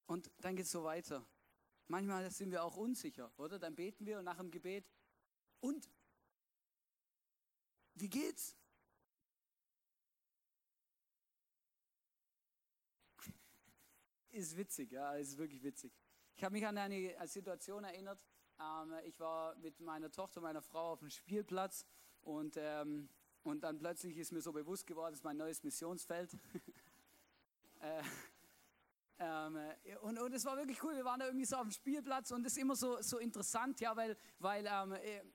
[0.08, 1.26] Und dann geht es so weiter.
[1.88, 3.60] Manchmal sind wir auch unsicher, oder?
[3.60, 4.90] Dann beten wir und nach dem Gebet,
[5.62, 5.90] und
[7.96, 8.58] wie geht's?
[14.34, 15.94] Ist witzig, ja, ist wirklich witzig.
[16.36, 18.20] Ich habe mich an eine Situation erinnert.
[18.60, 21.86] Ähm, ich war mit meiner Tochter, meiner Frau auf dem Spielplatz
[22.24, 23.10] und, ähm,
[23.44, 26.34] und dann plötzlich ist mir so bewusst geworden, das ist mein neues Missionsfeld.
[27.82, 28.02] äh,
[29.20, 29.60] ähm,
[30.02, 32.44] und, und es war wirklich cool, wir waren da irgendwie so auf dem Spielplatz und
[32.44, 34.94] es ist immer so, so interessant, ja, weil, weil ähm,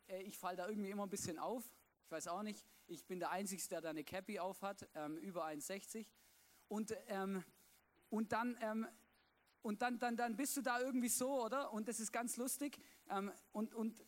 [0.08, 1.72] äh, ich falle da irgendwie immer ein bisschen auf.
[2.02, 5.18] Ich weiß auch nicht, ich bin der Einzige, der da eine Cappy auf hat, ähm,
[5.18, 6.04] über 1,60.
[6.66, 7.44] Und, ähm,
[8.10, 8.86] und dann ähm,
[9.62, 11.72] und dann, dann, dann bist du da irgendwie so, oder?
[11.72, 12.78] Und das ist ganz lustig.
[13.10, 14.02] Ähm, und, und,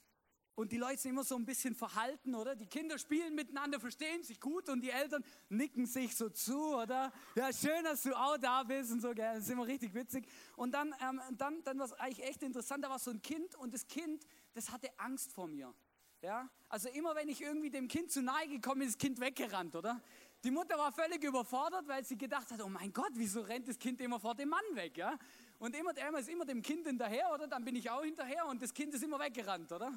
[0.54, 2.54] und die Leute sind immer so ein bisschen verhalten, oder?
[2.54, 7.12] Die Kinder spielen miteinander, verstehen sich gut und die Eltern nicken sich so zu, oder?
[7.34, 9.34] Ja, schön, dass du auch da bist und so, gell?
[9.34, 10.26] Das ist immer richtig witzig.
[10.56, 13.54] Und dann, ähm, dann, dann war es eigentlich echt interessant, da war so ein Kind
[13.56, 15.74] und das Kind, das hatte Angst vor mir.
[16.22, 16.48] Ja?
[16.68, 19.74] Also immer wenn ich irgendwie dem Kind zu nahe gekommen bin, ist das Kind weggerannt,
[19.74, 20.00] oder?
[20.42, 23.78] Die Mutter war völlig überfordert, weil sie gedacht hat, oh mein Gott, wieso rennt das
[23.78, 25.18] Kind immer vor dem Mann weg, ja?
[25.58, 27.46] Und immer, der ist immer dem Kind hinterher, oder?
[27.46, 29.92] Dann bin ich auch hinterher und das Kind ist immer weggerannt, oder?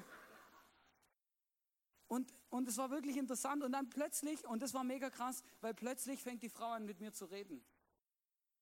[2.08, 5.74] Und, und es war wirklich interessant und dann plötzlich, und das war mega krass, weil
[5.74, 7.64] plötzlich fängt die Frau an mit mir zu reden.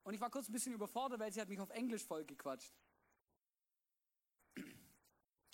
[0.03, 2.73] Und ich war kurz ein bisschen überfordert, weil sie hat mich auf Englisch voll gequatscht.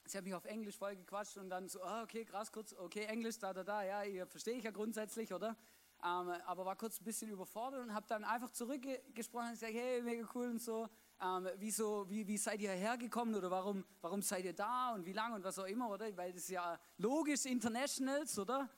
[0.05, 3.05] Sie hat mich auf Englisch voll gequatscht und dann so, ah, okay, krass, kurz, okay,
[3.05, 5.57] Englisch, da, da, da, ja, verstehe ich ja grundsätzlich, oder?
[6.03, 10.01] Ähm, aber war kurz ein bisschen überfordert und habe dann einfach zurückgesprochen und gesagt, hey,
[10.01, 10.87] mega cool und so.
[11.19, 15.13] Ähm, wieso, wie, wie seid ihr hergekommen oder warum, warum seid ihr da und wie
[15.13, 16.15] lange und was auch immer, oder?
[16.15, 18.69] Weil das ist ja logisch Internationals, oder?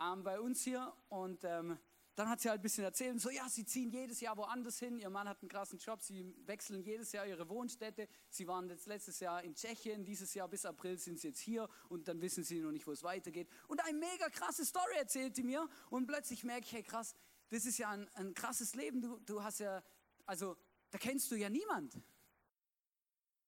[0.00, 0.92] Ähm, bei uns hier.
[1.08, 1.78] Und ähm,
[2.14, 4.98] dann hat sie halt ein bisschen erzählt, so ja, sie ziehen jedes Jahr woanders hin,
[4.98, 8.86] ihr Mann hat einen krassen Job, sie wechseln jedes Jahr ihre Wohnstätte, sie waren jetzt
[8.86, 12.44] letztes Jahr in Tschechien, dieses Jahr bis April sind sie jetzt hier und dann wissen
[12.44, 13.48] sie noch nicht, wo es weitergeht.
[13.68, 17.14] Und eine mega krasse Story erzählte mir und plötzlich merke ich, hey krass,
[17.50, 19.82] das ist ja ein, ein krasses Leben, du, du hast ja,
[20.26, 20.56] also
[20.90, 22.00] da kennst du ja niemand.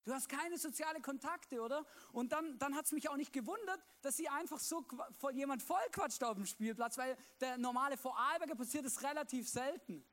[0.07, 1.85] Du hast keine sozialen Kontakte, oder?
[2.13, 4.85] Und dann, dann hat es mich auch nicht gewundert, dass sie einfach so
[5.33, 10.05] jemand vollquatscht auf dem Spielplatz, weil der normale Vorarlberger passiert es relativ selten.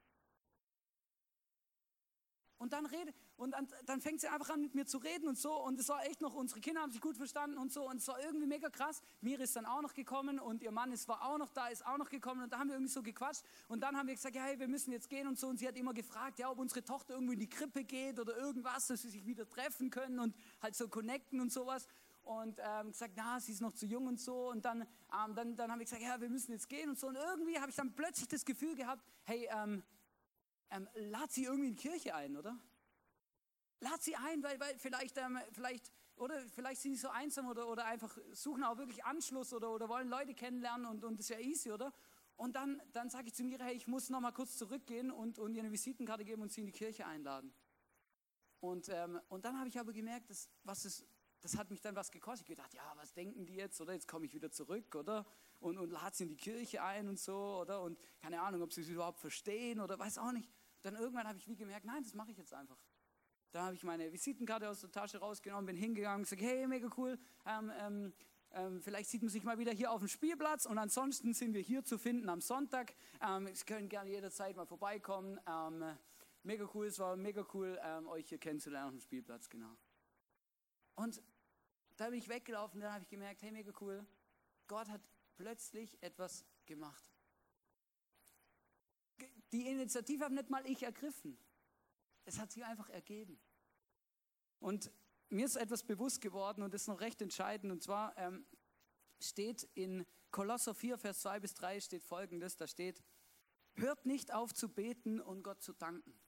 [2.64, 5.36] Und dann, rede, und dann, dann, fängt sie einfach an mit mir zu reden und
[5.36, 5.52] so.
[5.52, 7.86] Und es war echt noch, unsere Kinder haben sich gut verstanden und so.
[7.86, 9.02] Und es war irgendwie mega krass.
[9.20, 11.84] Mir ist dann auch noch gekommen und ihr Mann ist, war auch noch da, ist
[11.84, 12.44] auch noch gekommen.
[12.44, 13.42] Und da haben wir irgendwie so gequatscht.
[13.68, 15.48] Und dann haben wir gesagt, ja, hey, wir müssen jetzt gehen und so.
[15.48, 18.34] Und sie hat immer gefragt, ja, ob unsere Tochter irgendwo in die Krippe geht oder
[18.34, 21.86] irgendwas, dass sie sich wieder treffen können und halt so connecten und sowas
[22.24, 24.48] und ähm, gesagt, na, sie ist noch zu jung und so.
[24.50, 24.80] Und dann,
[25.12, 27.08] ähm, dann, dann haben wir gesagt, ja, wir müssen jetzt gehen und so.
[27.08, 29.82] Und irgendwie habe ich dann plötzlich das Gefühl gehabt, hey, ähm,
[30.74, 32.58] ähm, lad sie irgendwie in die Kirche ein, oder?
[33.80, 37.68] Lad sie ein, weil, weil vielleicht, ähm, vielleicht, oder vielleicht sind sie so einsam oder,
[37.68, 41.36] oder einfach suchen auch wirklich Anschluss oder, oder wollen Leute kennenlernen und, und das ist
[41.36, 41.92] ja easy, oder?
[42.36, 45.38] Und dann, dann sage ich zu mir, hey, ich muss noch mal kurz zurückgehen und,
[45.38, 47.54] und ihr eine Visitenkarte geben und sie in die Kirche einladen.
[48.58, 51.06] Und, ähm, und dann habe ich aber gemerkt, dass, was ist,
[51.42, 52.48] das hat mich dann was gekostet.
[52.48, 53.92] Ich gedacht, ja, was denken die jetzt, oder?
[53.92, 55.26] Jetzt komme ich wieder zurück, oder?
[55.60, 57.82] Und, und lade sie in die Kirche ein und so, oder?
[57.82, 60.50] Und keine Ahnung, ob sie es überhaupt verstehen oder weiß auch nicht.
[60.84, 62.76] Dann irgendwann habe ich wie gemerkt, nein, das mache ich jetzt einfach.
[63.52, 67.18] Da habe ich meine Visitenkarte aus der Tasche rausgenommen, bin hingegangen, und hey, mega cool,
[67.46, 68.12] ähm, ähm,
[68.50, 71.62] ähm, vielleicht sieht man sich mal wieder hier auf dem Spielplatz und ansonsten sind wir
[71.62, 72.94] hier zu finden am Sonntag.
[73.22, 75.40] Ähm, Sie können gerne jederzeit mal vorbeikommen.
[75.46, 75.96] Ähm,
[76.42, 79.74] mega cool, es war mega cool, ähm, euch hier kennenzulernen auf dem Spielplatz, genau.
[80.96, 81.22] Und
[81.96, 84.06] da bin ich weggelaufen, dann habe ich gemerkt, hey, mega cool,
[84.66, 85.00] Gott hat
[85.36, 87.13] plötzlich etwas gemacht.
[89.54, 91.38] Die Initiative habe nicht mal ich ergriffen.
[92.24, 93.38] Es hat sich einfach ergeben.
[94.58, 94.90] Und
[95.28, 97.70] mir ist etwas bewusst geworden und ist noch recht entscheidend.
[97.70, 98.44] Und zwar ähm,
[99.20, 103.00] steht in Kolosser 4, Vers 2 bis 3 steht folgendes, da steht,
[103.74, 106.18] hört nicht auf zu beten und Gott zu danken.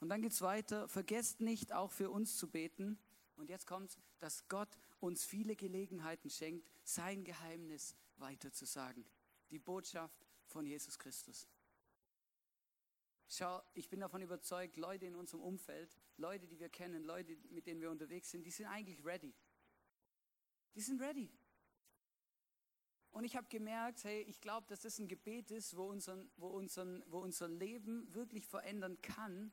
[0.00, 2.98] Und dann geht es weiter, vergesst nicht auch für uns zu beten.
[3.36, 9.06] Und jetzt kommt, dass Gott uns viele Gelegenheiten schenkt, sein Geheimnis weiterzusagen.
[9.52, 11.46] Die Botschaft von Jesus Christus.
[13.34, 17.66] Schau, ich bin davon überzeugt, Leute in unserem Umfeld, Leute, die wir kennen, Leute, mit
[17.66, 19.34] denen wir unterwegs sind, die sind eigentlich ready.
[20.74, 21.32] Die sind ready.
[23.10, 26.48] Und ich habe gemerkt, hey, ich glaube, dass das ein Gebet ist, wo, unseren, wo,
[26.48, 29.50] unseren, wo unser Leben wirklich verändern kann,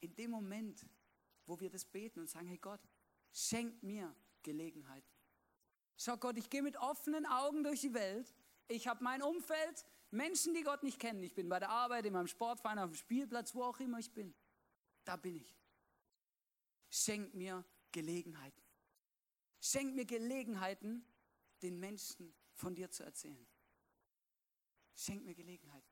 [0.00, 0.86] in dem Moment,
[1.46, 2.86] wo wir das beten und sagen, hey Gott,
[3.32, 5.08] schenk mir Gelegenheiten.
[5.96, 8.34] Schau Gott, ich gehe mit offenen Augen durch die Welt.
[8.66, 11.22] Ich habe mein Umfeld, Menschen, die Gott nicht kennen.
[11.22, 14.12] Ich bin bei der Arbeit, in meinem Sportverein, auf dem Spielplatz, wo auch immer ich
[14.12, 14.34] bin.
[15.04, 15.56] Da bin ich.
[16.90, 18.62] schenk mir Gelegenheiten.
[19.60, 21.04] Schenk mir Gelegenheiten,
[21.62, 23.46] den Menschen von dir zu erzählen.
[24.94, 25.88] Schenk mir Gelegenheiten.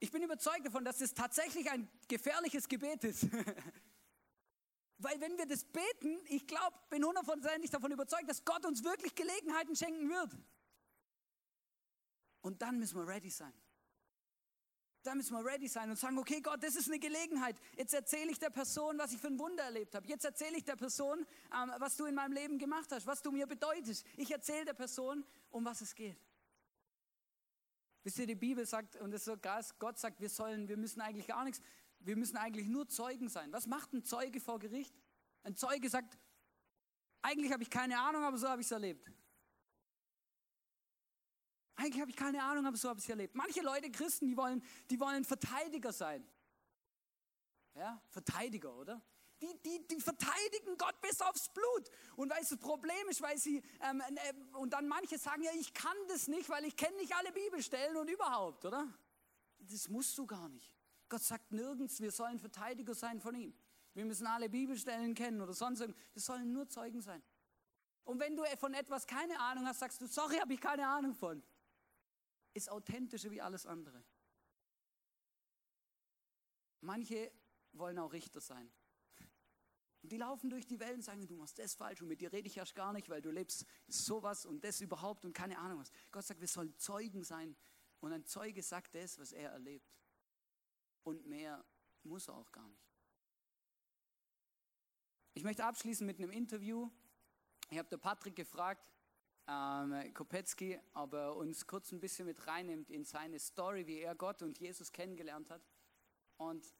[0.00, 3.26] Ich bin überzeugt davon, dass es tatsächlich ein gefährliches Gebet ist.
[4.98, 9.14] Weil wenn wir das beten, ich glaube, bin hundertprozentig davon überzeugt, dass Gott uns wirklich
[9.14, 10.36] Gelegenheiten schenken wird.
[12.42, 13.52] Und dann müssen wir ready sein.
[15.02, 17.56] Dann müssen wir ready sein und sagen, okay Gott, das ist eine Gelegenheit.
[17.76, 20.06] Jetzt erzähle ich der Person, was ich für ein Wunder erlebt habe.
[20.06, 23.30] Jetzt erzähle ich der Person, ähm, was du in meinem Leben gemacht hast, was du
[23.30, 24.04] mir bedeutest.
[24.16, 26.18] Ich erzähle der Person, um was es geht.
[28.02, 30.76] Wisst ihr, die Bibel sagt, und das ist so krass, Gott sagt, wir sollen, wir
[30.76, 31.60] müssen eigentlich gar nichts,
[32.00, 33.52] wir müssen eigentlich nur Zeugen sein.
[33.52, 34.94] Was macht ein Zeuge vor Gericht?
[35.42, 36.18] Ein Zeuge sagt,
[37.22, 39.10] eigentlich habe ich keine Ahnung, aber so habe ich es erlebt.
[41.76, 43.34] Eigentlich habe ich keine Ahnung, aber so habe ich es erlebt.
[43.34, 46.26] Manche Leute, Christen, die wollen, die wollen Verteidiger sein.
[47.74, 49.00] Ja, Verteidiger, oder?
[49.40, 51.90] Die, die, die verteidigen Gott bis aufs Blut.
[52.16, 55.50] Und weil es das Problem ist, weil sie, ähm, äh, und dann manche sagen, ja,
[55.58, 58.92] ich kann das nicht, weil ich kenne nicht alle Bibelstellen und überhaupt, oder?
[59.58, 60.76] Das musst du gar nicht.
[61.08, 63.54] Gott sagt nirgends, wir sollen Verteidiger sein von ihm.
[63.94, 66.02] Wir müssen alle Bibelstellen kennen oder sonst irgendwas.
[66.12, 67.22] Wir sollen nur Zeugen sein.
[68.04, 71.14] Und wenn du von etwas keine Ahnung hast, sagst du, sorry, habe ich keine Ahnung
[71.14, 71.42] von
[72.54, 74.04] ist authentischer wie alles andere.
[76.80, 77.32] Manche
[77.72, 78.70] wollen auch Richter sein.
[80.02, 82.32] Und die laufen durch die Welt und sagen, du machst das falsch und mit dir
[82.32, 85.78] rede ich erst gar nicht, weil du lebst sowas und das überhaupt und keine Ahnung
[85.78, 85.92] was.
[86.10, 87.54] Gott sagt, wir sollen Zeugen sein
[88.00, 89.94] und ein Zeuge sagt das, was er erlebt.
[91.02, 91.64] Und mehr
[92.02, 92.90] muss er auch gar nicht.
[95.34, 96.90] Ich möchte abschließen mit einem Interview.
[97.68, 98.82] Ich habe der Patrick gefragt,
[99.48, 104.42] ähm, Kopetzky, aber uns kurz ein bisschen mit reinnimmt in seine Story, wie er Gott
[104.42, 105.62] und Jesus kennengelernt hat.
[106.36, 106.74] Und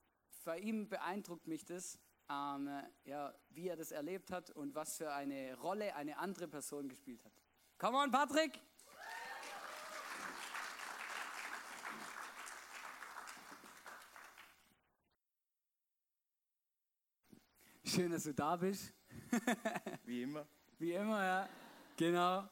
[0.45, 1.99] bei ihm beeindruckt mich das,
[2.31, 2.69] ähm,
[3.05, 7.25] ja, wie er das erlebt hat und was für eine Rolle eine andere Person gespielt
[7.25, 7.33] hat.
[7.79, 8.61] Come on, Patrick!
[17.85, 18.95] Schön, dass du da bist.
[20.05, 20.47] Wie immer.
[20.79, 21.49] Wie immer, ja.
[22.01, 22.49] Genau.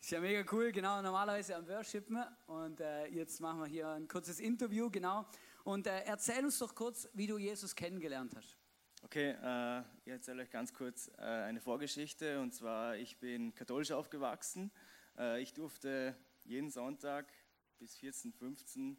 [0.00, 4.08] Ist ja mega cool, genau, normalerweise am Worshipen und äh, jetzt machen wir hier ein
[4.08, 5.26] kurzes Interview, genau.
[5.62, 8.56] Und äh, erzähl uns doch kurz, wie du Jesus kennengelernt hast.
[9.02, 13.92] Okay, äh, ich erzähle euch ganz kurz äh, eine Vorgeschichte und zwar, ich bin katholisch
[13.92, 14.72] aufgewachsen.
[15.18, 17.30] Äh, ich durfte jeden Sonntag
[17.78, 18.96] bis 14, 15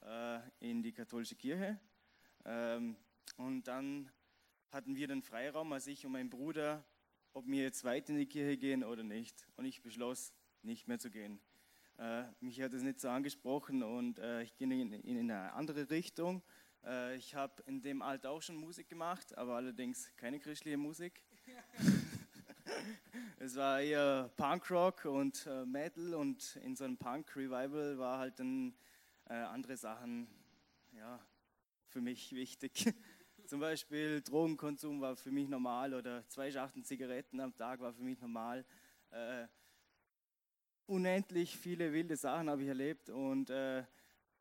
[0.00, 1.78] äh, in die katholische Kirche
[2.44, 2.96] ähm,
[3.36, 4.10] und dann
[4.72, 6.84] hatten wir den Freiraum, als ich und mein Bruder
[7.38, 9.46] ob wir jetzt weiter in die Kirche gehen oder nicht.
[9.56, 11.38] Und ich beschloss, nicht mehr zu gehen.
[11.96, 15.88] Äh, mich hat es nicht so angesprochen und äh, ich ging in, in, eine andere
[15.88, 16.42] Richtung.
[16.84, 21.22] Äh, ich habe in dem Alter auch schon Musik gemacht, aber allerdings keine christliche Musik.
[23.38, 28.74] es war eher Punkrock und äh, Metal und in so einem Punk-Revival war halt dann
[29.28, 30.26] äh, andere Sachen
[30.90, 31.24] ja,
[31.86, 32.92] für mich wichtig.
[33.48, 38.02] Zum Beispiel Drogenkonsum war für mich normal oder zwei Schachteln Zigaretten am Tag war für
[38.02, 38.62] mich normal.
[39.08, 39.46] Äh,
[40.84, 43.84] unendlich viele wilde Sachen habe ich erlebt und äh,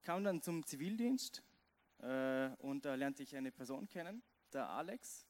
[0.04, 1.41] kam dann zum Zivildienst
[2.00, 5.26] äh, und da lernte ich eine Person kennen, der Alex.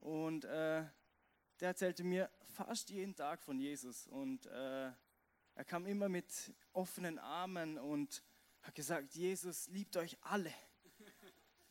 [0.00, 0.84] Und äh,
[1.60, 4.90] der erzählte mir fast jeden Tag von Jesus und äh,
[5.54, 8.24] er kam immer mit offenen Armen und
[8.62, 10.52] hat gesagt, Jesus liebt euch alle.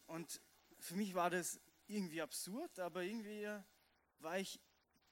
[0.07, 0.41] Und
[0.81, 3.47] für mich war das irgendwie absurd, aber irgendwie
[4.19, 4.59] war ich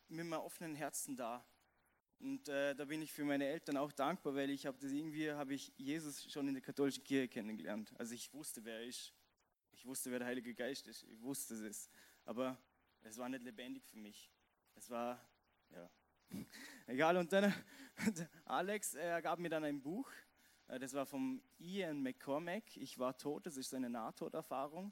[0.08, 1.46] mit meinem offenen Herzen da.
[2.20, 5.32] Und äh, da bin ich für meine Eltern auch dankbar, weil ich habe das irgendwie,
[5.32, 7.94] habe ich Jesus schon in der katholischen Kirche kennengelernt.
[7.98, 9.14] Also ich wusste, wer er ist.
[9.72, 11.04] Ich wusste, wer der Heilige Geist ist.
[11.04, 11.90] Ich wusste es.
[12.26, 12.58] Aber
[13.04, 14.30] es war nicht lebendig für mich.
[14.76, 15.24] Es war,
[15.70, 15.90] ja,
[16.88, 17.16] egal.
[17.16, 17.54] Und dann,
[18.46, 20.12] Alex, er gab mir dann ein Buch.
[20.68, 22.76] Äh, das war vom Ian McCormack.
[22.76, 23.46] Ich war tot.
[23.46, 24.92] Das ist seine Nahtoderfahrung.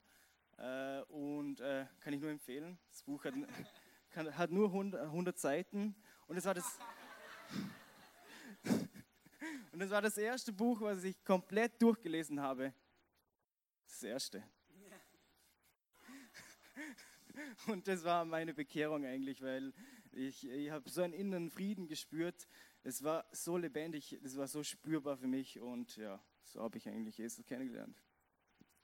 [0.58, 2.78] Äh, und äh, kann ich nur empfehlen.
[2.90, 3.34] Das Buch hat,
[4.38, 5.96] hat nur 100, 100 Seiten
[6.28, 6.80] und es war das
[9.72, 12.74] und das war das erste Buch, was ich komplett durchgelesen habe.
[13.86, 14.44] Das erste.
[17.68, 19.74] Und das war meine Bekehrung eigentlich, weil
[20.12, 22.48] ich, ich habe so einen inneren Frieden gespürt.
[22.84, 26.88] Es war so lebendig, es war so spürbar für mich und ja, so habe ich
[26.88, 28.02] eigentlich Jesus kennengelernt.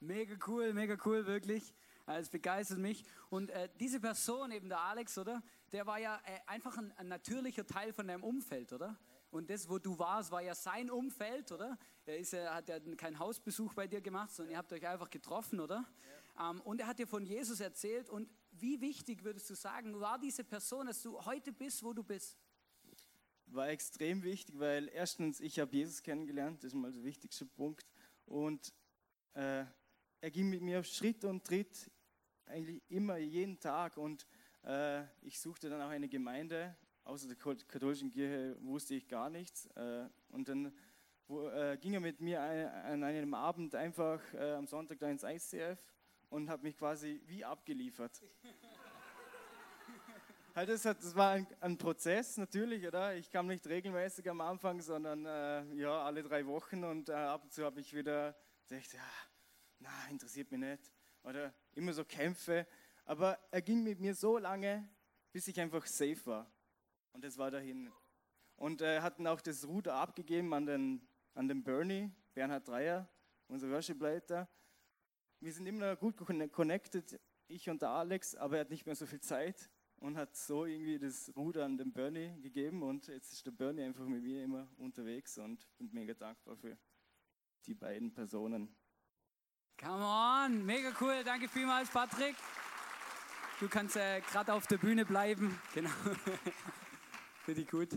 [0.04, 1.74] Mega cool, mega cool, wirklich.
[2.08, 3.06] Es begeistert mich.
[3.30, 5.41] Und äh, diese Person, eben der Alex, oder?
[5.72, 8.99] Der war ja äh, einfach ein, ein, natürlicher Teil von deinem Umfeld, oder?
[9.32, 11.80] Und das, wo du warst, war ja sein Umfeld, oder?
[12.06, 15.10] Er, ist, er hat ja keinen Hausbesuch bei dir gemacht, sondern ihr habt euch einfach
[15.10, 15.86] getroffen, oder?
[16.38, 18.10] Ähm, und er hat dir von Jesus erzählt.
[18.10, 22.04] Und wie wichtig würdest du sagen, war diese Person, dass du heute bist, wo du
[22.04, 22.38] bist?
[23.45, 27.88] War extrem wichtig, weil erstens, ich habe Jesus kennengelernt, das ist mal der wichtigste Punkt.
[28.26, 28.74] Und
[29.34, 29.64] äh,
[30.24, 31.91] er ging mit mir Schritt und Tritt,
[32.45, 33.97] eigentlich immer, jeden Tag.
[33.97, 34.26] Und
[34.63, 36.78] äh, ich suchte dann auch eine Gemeinde.
[37.03, 39.65] Außer der katholischen Kirche wusste ich gar nichts.
[39.76, 40.74] Äh, und dann
[41.28, 45.24] wo, äh, ging er mit mir an einem Abend einfach äh, am Sonntag da ins
[45.24, 45.78] ICF
[46.30, 48.24] und hat mich quasi wie abgeliefert.
[50.55, 53.13] halt das, war ein, Prozess natürlich, oder?
[53.17, 57.43] Ich kam nicht regelmäßig am Anfang, sondern äh, ja alle drei Wochen und äh, ab
[57.43, 58.38] und zu habe ich wieder
[58.69, 59.01] gesagt, ja,
[59.84, 62.65] na interessiert mich nicht oder immer so Kämpfe.
[63.05, 64.89] Aber er ging mit mir so lange,
[65.31, 66.51] bis ich einfach safe war
[67.11, 67.91] und das war dahin.
[68.55, 73.09] Und äh, hatten auch das Ruder abgegeben an den an den Bernie, Bernhard Dreier,
[73.47, 74.47] unser Worship-Leiter.
[75.39, 76.15] Wir sind immer noch gut
[76.51, 80.36] connected, ich und der Alex, aber er hat nicht mehr so viel Zeit und hat
[80.36, 84.23] so irgendwie das Ruder an den Bernie gegeben und jetzt ist der Bernie einfach mit
[84.23, 86.77] mir immer unterwegs und bin mega dankbar für
[87.65, 88.73] die beiden Personen.
[89.78, 92.36] Come on, mega cool, danke vielmals Patrick.
[93.59, 95.89] Du kannst äh, gerade auf der Bühne bleiben, genau.
[97.43, 97.89] Finde ich gut.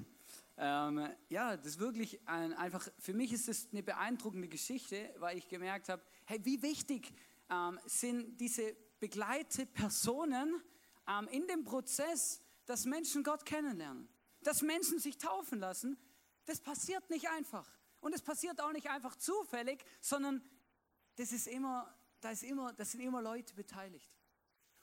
[0.57, 5.37] Ähm, ja, das ist wirklich ein, einfach, für mich ist es eine beeindruckende Geschichte, weil
[5.37, 7.12] ich gemerkt habe, hey, wie wichtig
[7.51, 10.62] ähm, sind diese begleitete Personen
[11.07, 14.09] ähm, in dem Prozess, dass Menschen Gott kennenlernen,
[14.43, 15.99] dass Menschen sich taufen lassen.
[16.47, 17.70] Das passiert nicht einfach.
[18.01, 20.43] Und es passiert auch nicht einfach zufällig, sondern
[21.17, 24.11] das ist immer, da ist immer, das sind immer Leute beteiligt.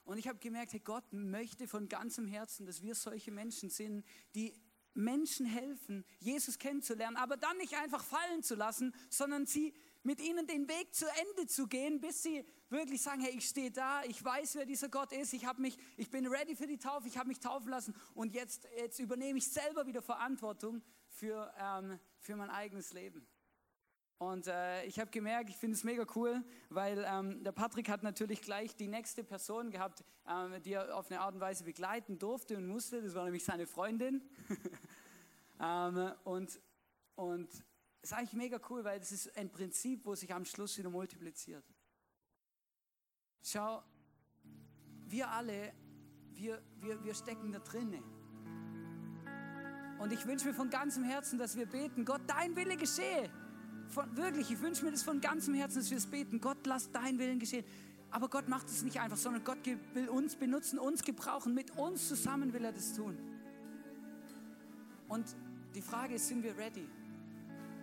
[0.04, 4.04] Und ich habe gemerkt, hey, Gott möchte von ganzem Herzen, dass wir solche Menschen sind,
[4.36, 4.54] die
[4.94, 9.74] Menschen helfen, Jesus kennenzulernen, aber dann nicht einfach fallen zu lassen, sondern sie
[10.04, 13.72] mit ihnen den Weg zu Ende zu gehen, bis sie wirklich sagen, hey, ich stehe
[13.72, 17.08] da, ich weiß, wer dieser Gott ist, ich, mich, ich bin ready für die Taufe,
[17.08, 22.00] ich habe mich taufen lassen und jetzt, jetzt übernehme ich selber wieder Verantwortung für, ähm,
[22.20, 23.26] für mein eigenes Leben.
[24.32, 28.04] Und äh, ich habe gemerkt, ich finde es mega cool, weil ähm, der Patrick hat
[28.04, 32.20] natürlich gleich die nächste Person gehabt, ähm, die er auf eine Art und Weise begleiten
[32.20, 33.02] durfte und musste.
[33.02, 34.22] Das war nämlich seine Freundin.
[35.60, 36.62] ähm, und
[37.16, 37.50] und
[38.02, 40.90] das ist eigentlich mega cool, weil das ist ein Prinzip, wo sich am Schluss wieder
[40.90, 41.66] multipliziert.
[43.44, 43.84] Schau,
[45.08, 45.74] wir alle,
[46.32, 48.04] wir, wir, wir stecken da drinnen.
[50.00, 53.30] Und ich wünsche mir von ganzem Herzen, dass wir beten, Gott, dein Wille geschehe
[53.94, 56.42] von, wirklich, ich wünsche mir das von ganzem Herzen, dass wir es beten.
[56.42, 57.66] Gott, lass dein Willen geschehen.
[58.12, 59.58] Aber Gott macht es nicht einfach, sondern Gott
[59.94, 61.54] will uns benutzen, uns gebrauchen.
[61.54, 63.18] Mit uns zusammen will er das tun.
[65.08, 65.26] Und
[65.74, 66.88] die Frage ist, sind wir ready?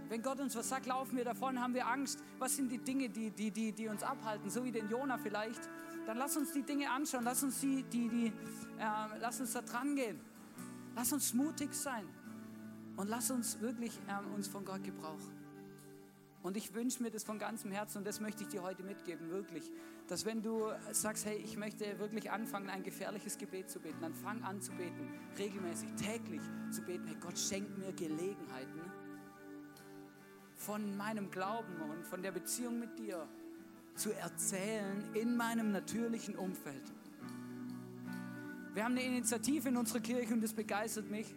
[0.09, 2.23] Wenn Gott uns was sagt, laufen wir davon, haben wir Angst.
[2.39, 4.51] Was sind die Dinge, die, die, die, die uns abhalten?
[4.51, 5.69] So wie den Jona vielleicht.
[6.07, 7.25] Dann lass uns die Dinge anschauen.
[7.25, 10.19] Lass uns, die, die, die, äh, lass uns da dran gehen.
[10.97, 12.07] Lass uns mutig sein.
[12.97, 15.40] Und lass uns wirklich äh, uns von Gott gebrauchen.
[16.43, 19.31] Und ich wünsche mir das von ganzem Herzen und das möchte ich dir heute mitgeben,
[19.31, 19.71] wirklich.
[20.09, 24.15] Dass wenn du sagst, hey, ich möchte wirklich anfangen, ein gefährliches Gebet zu beten, dann
[24.15, 27.07] fang an zu beten, regelmäßig, täglich zu beten.
[27.07, 28.81] Hey, Gott schenkt mir Gelegenheiten
[30.57, 33.27] von meinem Glauben und von der Beziehung mit dir
[33.95, 36.83] zu erzählen in meinem natürlichen Umfeld.
[38.73, 41.35] Wir haben eine Initiative in unserer Kirche und das begeistert mich.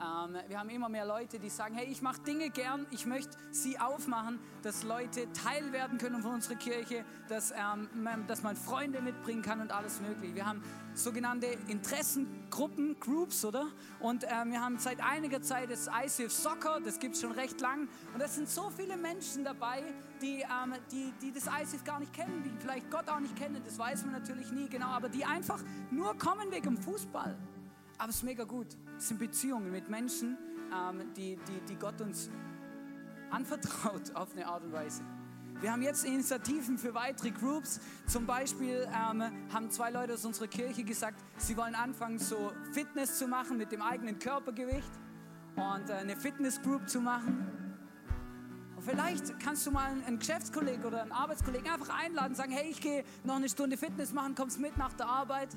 [0.00, 3.36] Ähm, wir haben immer mehr Leute, die sagen, hey, ich mache Dinge gern, ich möchte
[3.50, 8.56] sie aufmachen, dass Leute Teil werden können von unserer Kirche, dass, ähm, man, dass man
[8.56, 10.34] Freunde mitbringen kann und alles mögliche.
[10.34, 10.62] Wir haben
[10.94, 13.66] sogenannte Interessengruppen, Groups, oder?
[14.00, 17.60] Und ähm, wir haben seit einiger Zeit das ICF Soccer, das gibt es schon recht
[17.60, 17.88] lang.
[18.14, 19.82] Und es sind so viele Menschen dabei,
[20.22, 23.60] die, ähm, die, die das ICF gar nicht kennen, die vielleicht Gott auch nicht kennen,
[23.64, 27.36] das weiß man natürlich nie genau, aber die einfach nur kommen wegen Fußball.
[28.00, 28.66] Aber es ist mega gut.
[28.96, 30.38] Es sind Beziehungen mit Menschen,
[30.72, 32.30] ähm, die, die, die Gott uns
[33.28, 35.02] anvertraut auf eine Art und Weise.
[35.60, 37.78] Wir haben jetzt Initiativen für weitere Groups.
[38.06, 39.22] Zum Beispiel ähm,
[39.52, 43.70] haben zwei Leute aus unserer Kirche gesagt, sie wollen anfangen, so Fitness zu machen mit
[43.70, 44.92] dem eigenen Körpergewicht
[45.56, 47.46] und äh, eine Fitnessgroup zu machen.
[48.76, 52.80] Und vielleicht kannst du mal einen Geschäftskollegen oder einen Arbeitskollegen einfach einladen, sagen, hey, ich
[52.80, 55.54] gehe noch eine Stunde Fitness machen, kommst mit nach der Arbeit.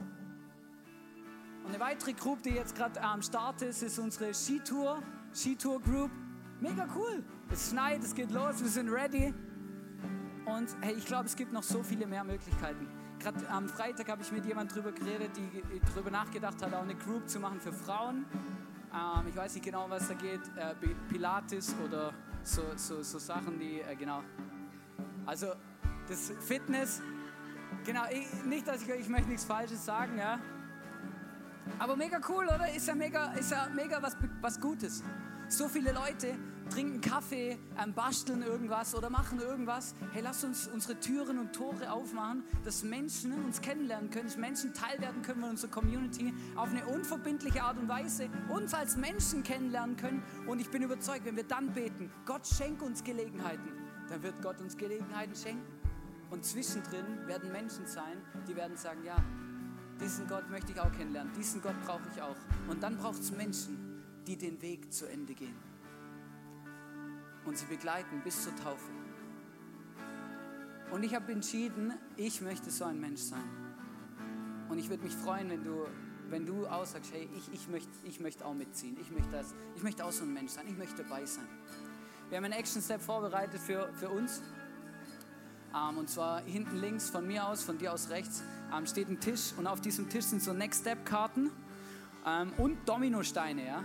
[1.63, 5.01] Und eine weitere Group, die jetzt gerade am Start ist, ist unsere Skitour,
[5.33, 6.11] Skitour Group.
[6.59, 7.23] Mega cool.
[7.51, 9.33] Es schneit, es geht los, wir sind ready.
[10.45, 12.87] Und hey, ich glaube, es gibt noch so viele mehr Möglichkeiten.
[13.19, 16.95] Gerade am Freitag habe ich mit jemandem drüber geredet, die darüber nachgedacht hat, auch eine
[16.95, 18.25] Group zu machen für Frauen.
[18.93, 20.41] Ähm, ich weiß nicht genau, was da geht.
[20.57, 20.75] Äh,
[21.09, 24.21] Pilates oder so, so, so Sachen, die, äh, genau.
[25.25, 25.53] Also,
[26.07, 27.01] das Fitness
[27.85, 30.39] Genau, ich, nicht, dass ich, ich möchte nichts Falsches sagen, ja.
[31.79, 32.73] Aber mega cool, oder?
[32.73, 35.03] Ist ja mega, ist ja mega was, was Gutes.
[35.47, 36.35] So viele Leute
[36.69, 39.93] trinken Kaffee, ähm, basteln irgendwas oder machen irgendwas.
[40.11, 44.73] Hey, lass uns unsere Türen und Tore aufmachen, dass Menschen uns kennenlernen können, dass Menschen
[44.73, 49.43] Teil werden können von unserer Community auf eine unverbindliche Art und Weise, uns als Menschen
[49.43, 50.23] kennenlernen können.
[50.47, 53.71] Und ich bin überzeugt, wenn wir dann beten, Gott schenkt uns Gelegenheiten,
[54.09, 55.67] dann wird Gott uns Gelegenheiten schenken.
[56.31, 59.17] Und zwischendrin werden Menschen sein, die werden sagen, ja,
[60.03, 62.35] diesen Gott möchte ich auch kennenlernen, diesen Gott brauche ich auch.
[62.67, 65.55] Und dann braucht es Menschen, die den Weg zu Ende gehen
[67.45, 68.91] und sie begleiten bis zur Taufe.
[70.91, 73.43] Und ich habe entschieden, ich möchte so ein Mensch sein.
[74.69, 75.87] Und ich würde mich freuen, wenn du,
[76.29, 78.97] wenn du aussagst, hey, ich, ich, möchte, ich möchte auch mitziehen.
[79.01, 80.67] Ich möchte, das, ich möchte auch so ein Mensch sein.
[80.67, 81.47] Ich möchte dabei sein.
[82.29, 84.41] Wir haben einen Action Step vorbereitet für, für uns.
[85.75, 88.43] Ähm, und zwar hinten links von mir aus, von dir aus rechts,
[88.75, 89.53] ähm, steht ein Tisch.
[89.57, 91.51] Und auf diesem Tisch sind so Next Step Karten
[92.25, 93.65] ähm, und Dominosteine.
[93.65, 93.83] Ja?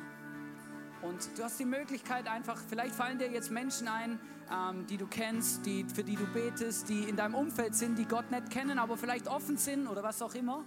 [1.03, 4.19] Und du hast die Möglichkeit einfach, vielleicht fallen dir jetzt Menschen ein,
[4.51, 8.05] ähm, die du kennst, die, für die du betest, die in deinem Umfeld sind, die
[8.05, 10.65] Gott nicht kennen, aber vielleicht offen sind oder was auch immer.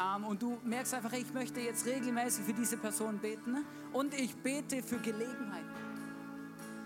[0.00, 4.34] Ähm, und du merkst einfach, ich möchte jetzt regelmäßig für diese Person beten und ich
[4.36, 5.81] bete für Gelegenheiten.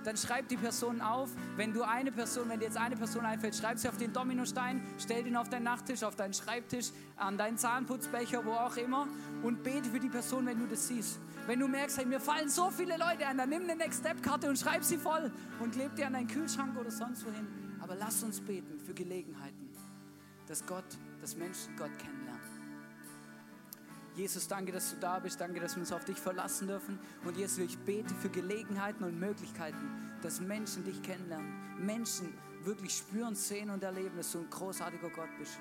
[0.06, 1.30] Dann schreib die Person auf.
[1.56, 4.80] Wenn du eine Person, wenn dir jetzt eine Person einfällt, schreib sie auf den Dominostein,
[5.00, 9.08] stell ihn auf deinen Nachttisch, auf deinen Schreibtisch, an deinen Zahnputzbecher, wo auch immer
[9.42, 11.18] und bete für die Person, wenn du das siehst.
[11.48, 14.22] Wenn du merkst, hey, mir fallen so viele Leute ein, dann nimm eine Next Step
[14.22, 17.48] Karte und schreib sie voll und kleb die an deinen Kühlschrank oder sonst wohin.
[17.80, 19.70] Aber lass uns beten für Gelegenheiten,
[20.46, 20.84] dass Gott,
[21.20, 22.15] dass Menschen Gott kennenlernen.
[24.16, 25.38] Jesus, danke, dass du da bist.
[25.38, 26.98] Danke, dass wir uns auf dich verlassen dürfen.
[27.24, 31.52] Und Jesus, ich bete für Gelegenheiten und Möglichkeiten, dass Menschen dich kennenlernen.
[31.78, 32.32] Menschen
[32.64, 35.60] wirklich spüren, sehen und erleben, dass du ein großartiger Gott bist.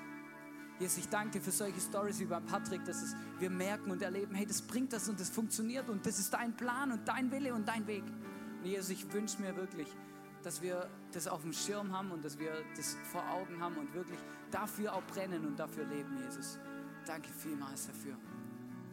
[0.78, 4.00] Jesus, ich danke dir für solche Stories wie bei Patrick, dass es, wir merken und
[4.00, 7.30] erleben, hey, das bringt das und das funktioniert und das ist dein Plan und dein
[7.30, 8.04] Wille und dein Weg.
[8.62, 9.88] Und Jesus, ich wünsche mir wirklich,
[10.42, 13.92] dass wir das auf dem Schirm haben und dass wir das vor Augen haben und
[13.94, 14.18] wirklich
[14.50, 16.58] dafür auch brennen und dafür leben, Jesus.
[17.06, 18.16] Danke vielmals dafür.